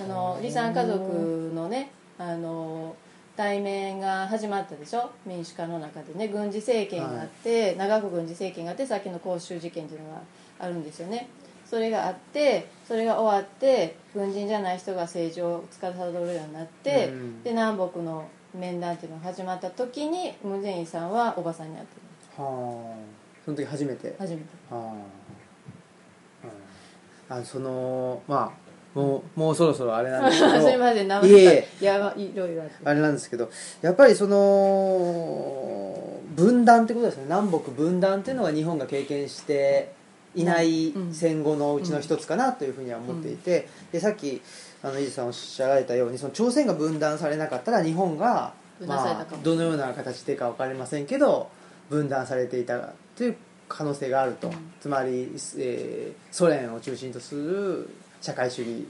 [0.00, 2.96] あの離散家族のねあの
[3.36, 5.10] 対面が始まったでしょ？
[5.26, 10.20] 民主化の中でね軍事政権があって、長く軍事政権があってさっきの光州事件っていうのが
[10.58, 11.28] あるんですよね
[11.68, 17.42] それがあってそれが終わって軍人じゃない人が政治を司るようになって、うん。
[17.42, 21.96] で南北の面談っていうのが始まった時にムン・ジェインさんはおばさんに会って
[22.38, 22.42] る。
[22.42, 23.18] はあ。
[23.44, 24.16] その時初めて。
[24.18, 24.44] 初めて。
[24.70, 24.92] ああ、
[27.34, 30.62] うん、あそのまあもうもうそろそろあれなんですけど。
[30.66, 31.68] すいません生いえいえ。
[31.82, 32.74] いやいろいろあって。
[32.82, 33.50] あれなんですけど
[33.82, 35.94] やっぱりその
[36.34, 37.24] 分断ってことですね。
[37.24, 39.97] 南北分断っていうのが日本が経験して
[40.40, 44.40] いないうん戦後のうちの一つかなというふうには思っていて、でさっき
[44.82, 48.52] あの伊豆さんおっしゃられたようにその朝鮮が分断されなかったら日本が、
[48.86, 51.50] まあどのような形でか分かりませんけど
[51.90, 53.36] 分断されていたという
[53.68, 54.54] 可能性があると、うん。
[54.80, 57.90] つまり、えーソ連を中心とする
[58.20, 58.86] 社会主義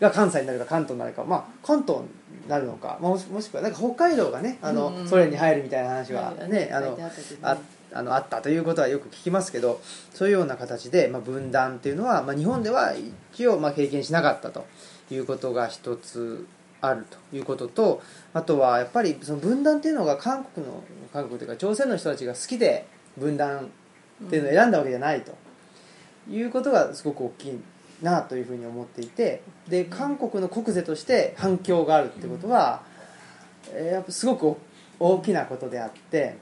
[0.00, 2.06] が関西になるか関東になるか、まあ、関東に
[2.48, 6.98] なるのか、まあもしくはなんか北海道がねあの、ソ連に入るみたいな話はね、あの
[7.42, 7.58] あっ
[7.92, 9.80] あのあったということはよく聞きますけど
[10.12, 12.92] そういうような形で、まあ、分断っていうのは、まあ、日本では
[13.32, 14.66] 一応まあ経験しなかったと
[15.10, 16.46] いうことが一つ
[16.80, 18.02] あるということと
[18.34, 20.82] あとはやっぱりその分断っていうのが韓国の
[21.12, 22.86] 韓国というか朝鮮の人たちが好きで
[23.16, 23.70] 分断
[24.26, 25.32] っていうのを選んだわけじゃないと。
[26.30, 27.60] いうことがすごく大きい
[28.02, 32.82] なというふうに思っていてで韓国の国是として反響があるってことは、
[33.72, 34.56] えやっぱすごく
[35.00, 36.36] 大きなことであって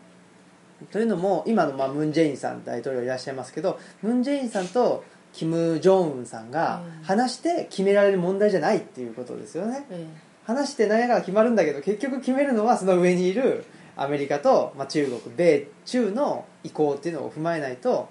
[0.90, 7.02] というのも今のまあムン・ジェインさん大統領いらっしゃいますけどムン・ジェインさんとキム・ジョンウンさんがうん。
[7.04, 9.86] 話して決められる問題じゃないっていうことですよね。
[9.90, 10.06] え
[10.44, 13.64] 話して何やから決まるんだけど結局決めるのはその上にいる
[13.96, 18.08] アメリカと、まあ、中国米中の意向っていうのを踏まえないと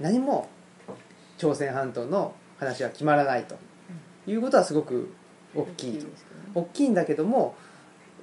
[0.00, 0.48] 何も
[1.36, 3.56] 朝鮮半島の話は決まらないと。
[4.26, 5.12] いうことはすごく
[5.54, 6.06] 大きい
[6.54, 7.54] 大きいんだけども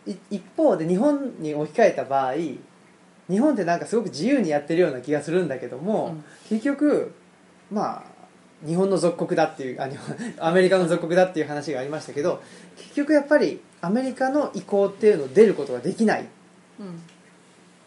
[0.08, 2.34] い一方で日本に置き換えた場合
[3.32, 6.16] 日本ってなんかすごく自由にやってるような気がするんだけども、
[6.50, 7.14] 結局
[7.72, 12.42] まあ日本の属国だっていうあ日本 アメリカの属国だっていう話がありましたけど
[12.78, 16.22] 結局やっぱりアメリカの意向っていうのを出ることができない。
[16.22, 16.26] っ
[16.80, 17.02] うん。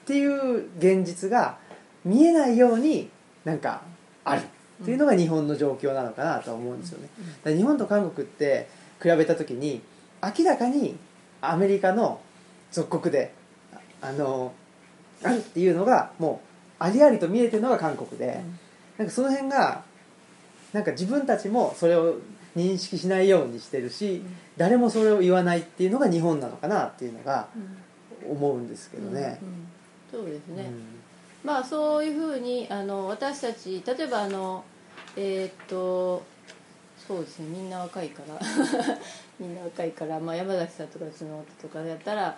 [0.06, 1.58] ていう現実が
[2.04, 3.10] 見えないように
[3.44, 3.82] なんか
[4.24, 4.42] ある。
[4.82, 6.98] っていうのが日本の状況なのかなとは思うんですよ
[7.44, 7.56] ね。
[7.56, 8.68] 日本と韓国って
[9.00, 9.80] 比べた時に
[10.22, 10.96] 明らかに
[11.40, 12.20] アメリカの
[12.72, 13.32] 属国で
[14.02, 14.52] ああの
[15.24, 16.40] あるっていうのがも
[16.80, 18.40] うありありと見えてるのが韓国で、
[18.98, 19.82] なんかその辺が
[20.72, 22.16] なんか自分たちもそれを
[22.56, 24.22] 認識しないようにしてるし、
[24.56, 27.48] 誰もそれを言わないっていうのが日本なのかなっていうのが
[28.28, 29.38] 思うんですけどね。
[29.42, 29.48] うん。
[29.48, 29.68] うん
[30.14, 30.84] そうですね、うん。
[31.42, 34.64] まあそういうふうにあの私たち例えばあの
[35.16, 36.22] えーっと
[37.06, 37.46] そうですね。
[37.48, 38.38] みんな若いから。
[39.40, 42.36] みんな若いから、まあ、山崎さんとかうちの夫とかやったら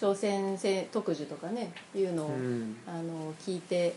[0.00, 2.76] 朝鮮戦特需とかねいうのを、うん。
[2.86, 3.94] あの聞いて、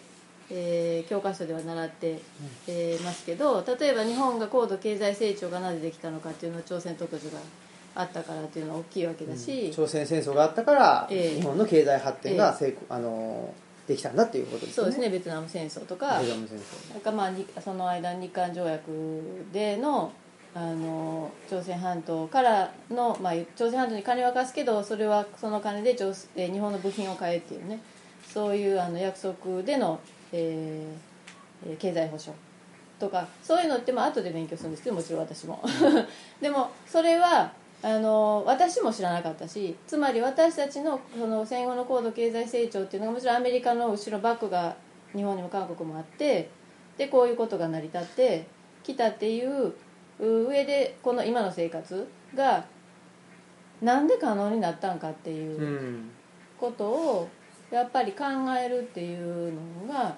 [0.50, 2.20] えー教科書では習って、
[2.68, 7.40] えーますけど例えば日本が高度経済成長がなぜできたのかっていうのは朝鮮特需が
[7.96, 11.40] あったからっていうのは大きいわけだし、朝鮮戦争があったから、ええ。
[11.40, 13.54] 日本の経済発展が成功、あの
[13.88, 14.92] できたんだっていうことですよね。
[14.92, 16.94] そうですねベトナム戦争とかベトナム戦争。
[16.94, 18.82] なんかまあにその間日韓条約
[19.54, 20.12] での
[20.56, 27.80] あの朝鮮半島からの、まあ、朝鮮半島に金は貸すけどそれはその金で朝え日本の部品を買えっていうね。
[28.28, 30.00] そういうあの約束での、
[30.32, 31.14] えー
[31.80, 32.38] 経済保障
[33.00, 35.64] とかそういうのってまあ後で勉強するんですけどもちろん私も。
[36.42, 37.52] でもそれは
[37.82, 44.76] あの私も知らなかったしつまり私たちのその戦後の高度経済成長っていうのがもちろんアメリカの後ろバックが
[45.14, 46.50] 日本にも韓国もあって
[46.98, 48.46] でこういうことが成り立って
[48.84, 49.74] きたっていう
[50.20, 52.66] 上でこの今の生活が
[53.82, 56.10] なんで可能になったんかっていううん
[56.60, 57.30] ことを
[57.72, 58.24] やっぱり考
[58.58, 60.16] えるっていうのが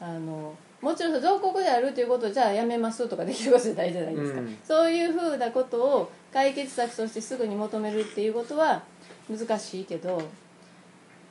[0.00, 4.58] あのもちろん造国であるということをじゃあやめますとかできることじゃないじゃないですか、うん。
[4.64, 8.82] そういうふうなことを解決策としてすぐに求めるっていうことは
[9.28, 10.22] 難しいけど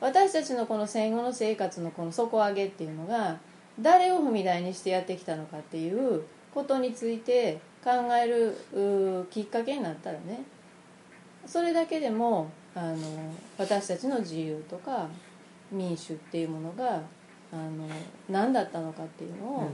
[0.00, 3.38] 私たちのこの戦後の生活のこの底上げっていうのが
[3.80, 6.22] 誰を踏み台にしてやってきたのかっていう
[6.54, 8.56] ことについて考える
[9.22, 10.42] うきっかけになったらね
[11.46, 12.96] それだけでもあの
[13.58, 15.08] 私たちの自由とか
[15.72, 17.02] 民主っていうものが
[17.52, 17.88] あの
[18.28, 19.70] 何だったのかっていうのを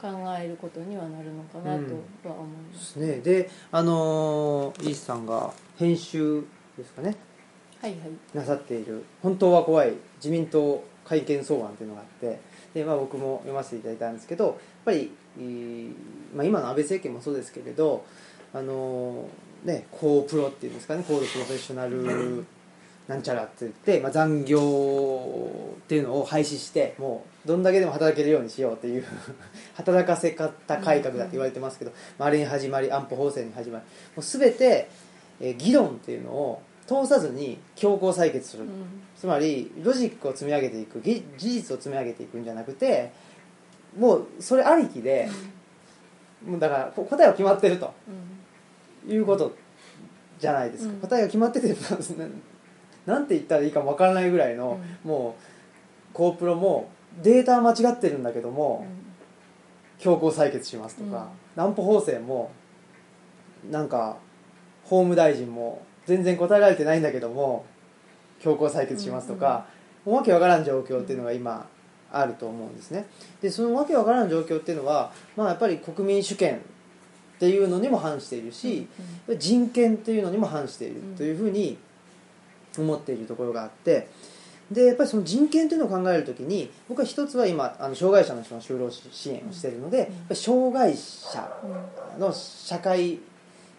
[0.00, 0.08] 考
[0.38, 3.20] えることにはなるのかなとは思います、ですね。
[3.20, 6.42] であのーイースさんが編集
[6.76, 7.16] ですかね。
[7.80, 8.36] はいはい。
[8.36, 12.40] なさっている「本当は怖い自民党改憲草案」っていうのがあって
[12.74, 14.54] で、まあ、僕も読ませていただいたんですけどやっ
[14.84, 15.10] ぱり、えー
[16.34, 18.04] まあ、今の安倍政権もそうですけれど
[18.52, 22.46] あのーね高プロっていうんですかね高度プロフェッショナル
[23.08, 24.58] なんちゃらって言って、まあ、残業
[25.78, 29.04] っていうのを廃止してもうどんだけでも働けるようにしようっていう
[29.74, 33.84] 働かせ方改革だって言われてますけど、まあ、あれに始まり安保法制に始まり
[34.16, 34.88] もう全て、
[35.40, 38.68] えー議論っていうのを通さずに強行採決する、うん。
[39.16, 43.12] つまりロジックを積み上げていくぎ事実を積み上げていくんじゃなくて
[43.98, 45.28] もうそれありきで、
[46.46, 47.92] もうだからこ答えは決まってると
[49.06, 49.14] うん。
[49.14, 49.56] いうこと
[50.38, 51.00] じゃないですか、うん。
[51.00, 51.74] 答えが決まってて
[53.06, 56.90] なんて言ったらいいかもわからないぐらいの、もうコープロも
[57.22, 58.86] データは間違ってるんだけども、
[59.98, 62.52] 強行採決しますとか、安保法制も
[63.70, 64.16] なんか
[64.84, 67.66] 法務大臣も全然答えられてないんだけども
[68.40, 69.66] 強行採決しますとか、
[70.04, 71.68] もうわけわからん状況っていうのが今
[72.12, 73.06] あると思うんですね。
[73.40, 76.58] でそのわけわからん状況っていうのは、まあ、やっぱり国民主権っ
[77.38, 78.86] ていうのにも反しているし、
[79.38, 81.78] 人権っていうのにも反しているというふうに
[82.78, 84.08] 思っているところがあって
[84.70, 91.50] でやっぱりその人権というのを考えるときに僕は一つは今あの障害者の人の就労支援をしているので、やっぱり障害者
[92.18, 93.18] の社会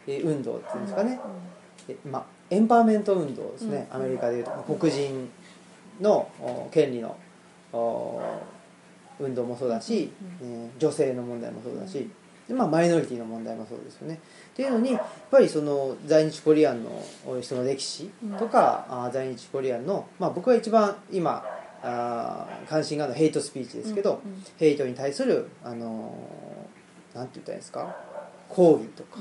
[0.07, 1.19] えー運動っていうんですかね、
[1.87, 3.97] えまあ、エンパワーメント運動ですね、うん。
[3.97, 5.29] アメリカでいうと黒人
[5.99, 7.15] のお権利のお
[9.19, 10.11] 運動もそうだし、
[10.41, 12.09] えー女性の問題もそうだし、
[12.47, 14.15] でまあ、マイノリティの問題もそうですよね。
[14.15, 16.91] っていうのにやっぱりその在日コリアンの
[17.41, 21.43] 人の歴史とか、あー在日コリアンの、まあ、僕が一番今
[21.83, 24.21] あー関心があるのはヘイトスピーチですけど、
[24.57, 27.95] ヘイトに対する、あのーなんて言ったらいいですか？
[28.49, 29.19] 抗議とか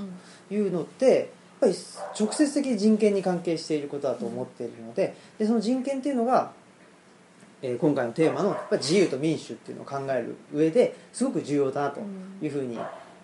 [0.51, 1.27] いうのってやっ
[1.60, 1.74] ぱり
[2.18, 6.52] 直接的に人権に関係していることだと思っているのででその人権っていうのが、
[7.62, 12.01] えー今回のテーマの自由と民主っていうのを考える上ですごく重要だなと
[12.43, 12.78] いうふうに、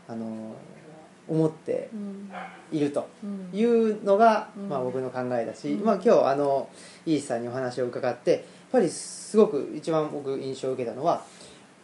[0.08, 0.28] あのー
[1.28, 2.30] 思ってうん。
[2.70, 3.50] いるとうん。
[3.52, 4.68] いうのが、うん。
[4.68, 5.84] まあ、僕の考えだし、うん。
[5.84, 6.68] まあ、今日あの
[7.04, 8.40] イースさんにお話を伺ってやっ
[8.70, 11.24] ぱりすごく一番僕印象を受けたのは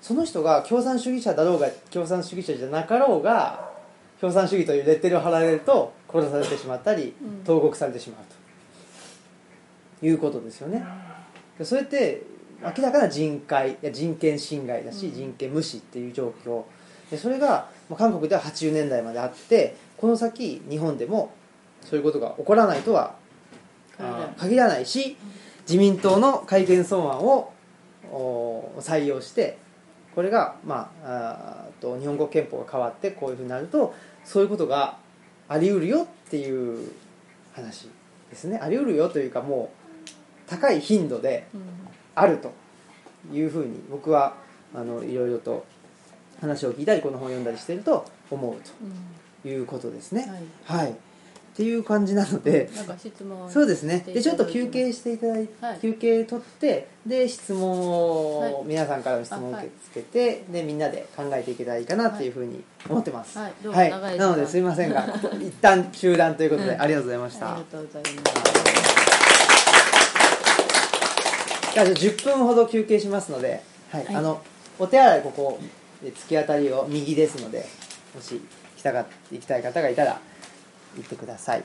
[0.00, 3.68] その人が共産主義者だろうが共産主義者じゃなかろうが
[4.20, 7.44] 共産主義というレッテルを貼られると殺されてしまったりうん。
[7.44, 8.24] 投獄されてしまう
[10.00, 10.84] ということですよね。
[11.58, 12.22] でそれって
[12.62, 15.14] 明らかな人海いや人権侵害だし、うん。
[15.14, 16.62] 人権無視っていう状況。
[17.10, 21.32] でそれがまあ韓国では80年代まであってこの先日本でも
[21.82, 23.14] そういうことが起こらないとは
[24.38, 24.86] 限らない。
[24.86, 25.16] し
[25.62, 27.52] 自民党の改憲草案を
[28.10, 29.58] お採用して
[30.14, 33.94] これが、まあ、あーと日本国憲法が変わってこういうふうになると
[34.24, 34.98] そういうことが
[35.48, 36.92] あり得るよっていう
[37.52, 37.88] 話
[38.30, 38.58] ですね。
[38.62, 39.70] あり得るよというかも
[40.06, 40.10] う
[40.46, 41.81] 高い頻度でうん
[42.14, 42.52] あると
[43.32, 44.34] いうふうに僕は
[44.74, 45.64] あのいろいろと
[46.40, 48.60] 話を聞いたりこの本を読んだりしてると思ううん。
[49.42, 50.28] ということですね。
[50.66, 50.78] はい。
[50.78, 50.94] はい、っ
[51.54, 54.02] ていう感じなので、なんか質問そうですね。
[54.06, 55.78] でちょっと休憩していただいて、はい。
[55.80, 58.56] 休憩取ってで質問を、はい。
[58.64, 59.68] 皆さんからの質問を受け
[60.00, 63.38] 付けて、でみんなで考えていけたらいいかなっていうふうに思ってます。
[63.38, 63.48] は
[63.84, 64.18] い。
[64.18, 65.06] なのですいませんが
[65.40, 68.51] 一旦中断ということで、うんありがとうございました、ありがとうございます
[71.72, 74.16] じゃあ10分ほど休憩しますので、はいはい。
[74.16, 74.42] あの
[74.78, 75.58] お手洗いここ
[76.02, 77.66] で突き当たりを右ですので
[78.14, 78.40] もし
[78.76, 80.20] 来たか行きたい方がいたら
[80.96, 81.64] 行ってください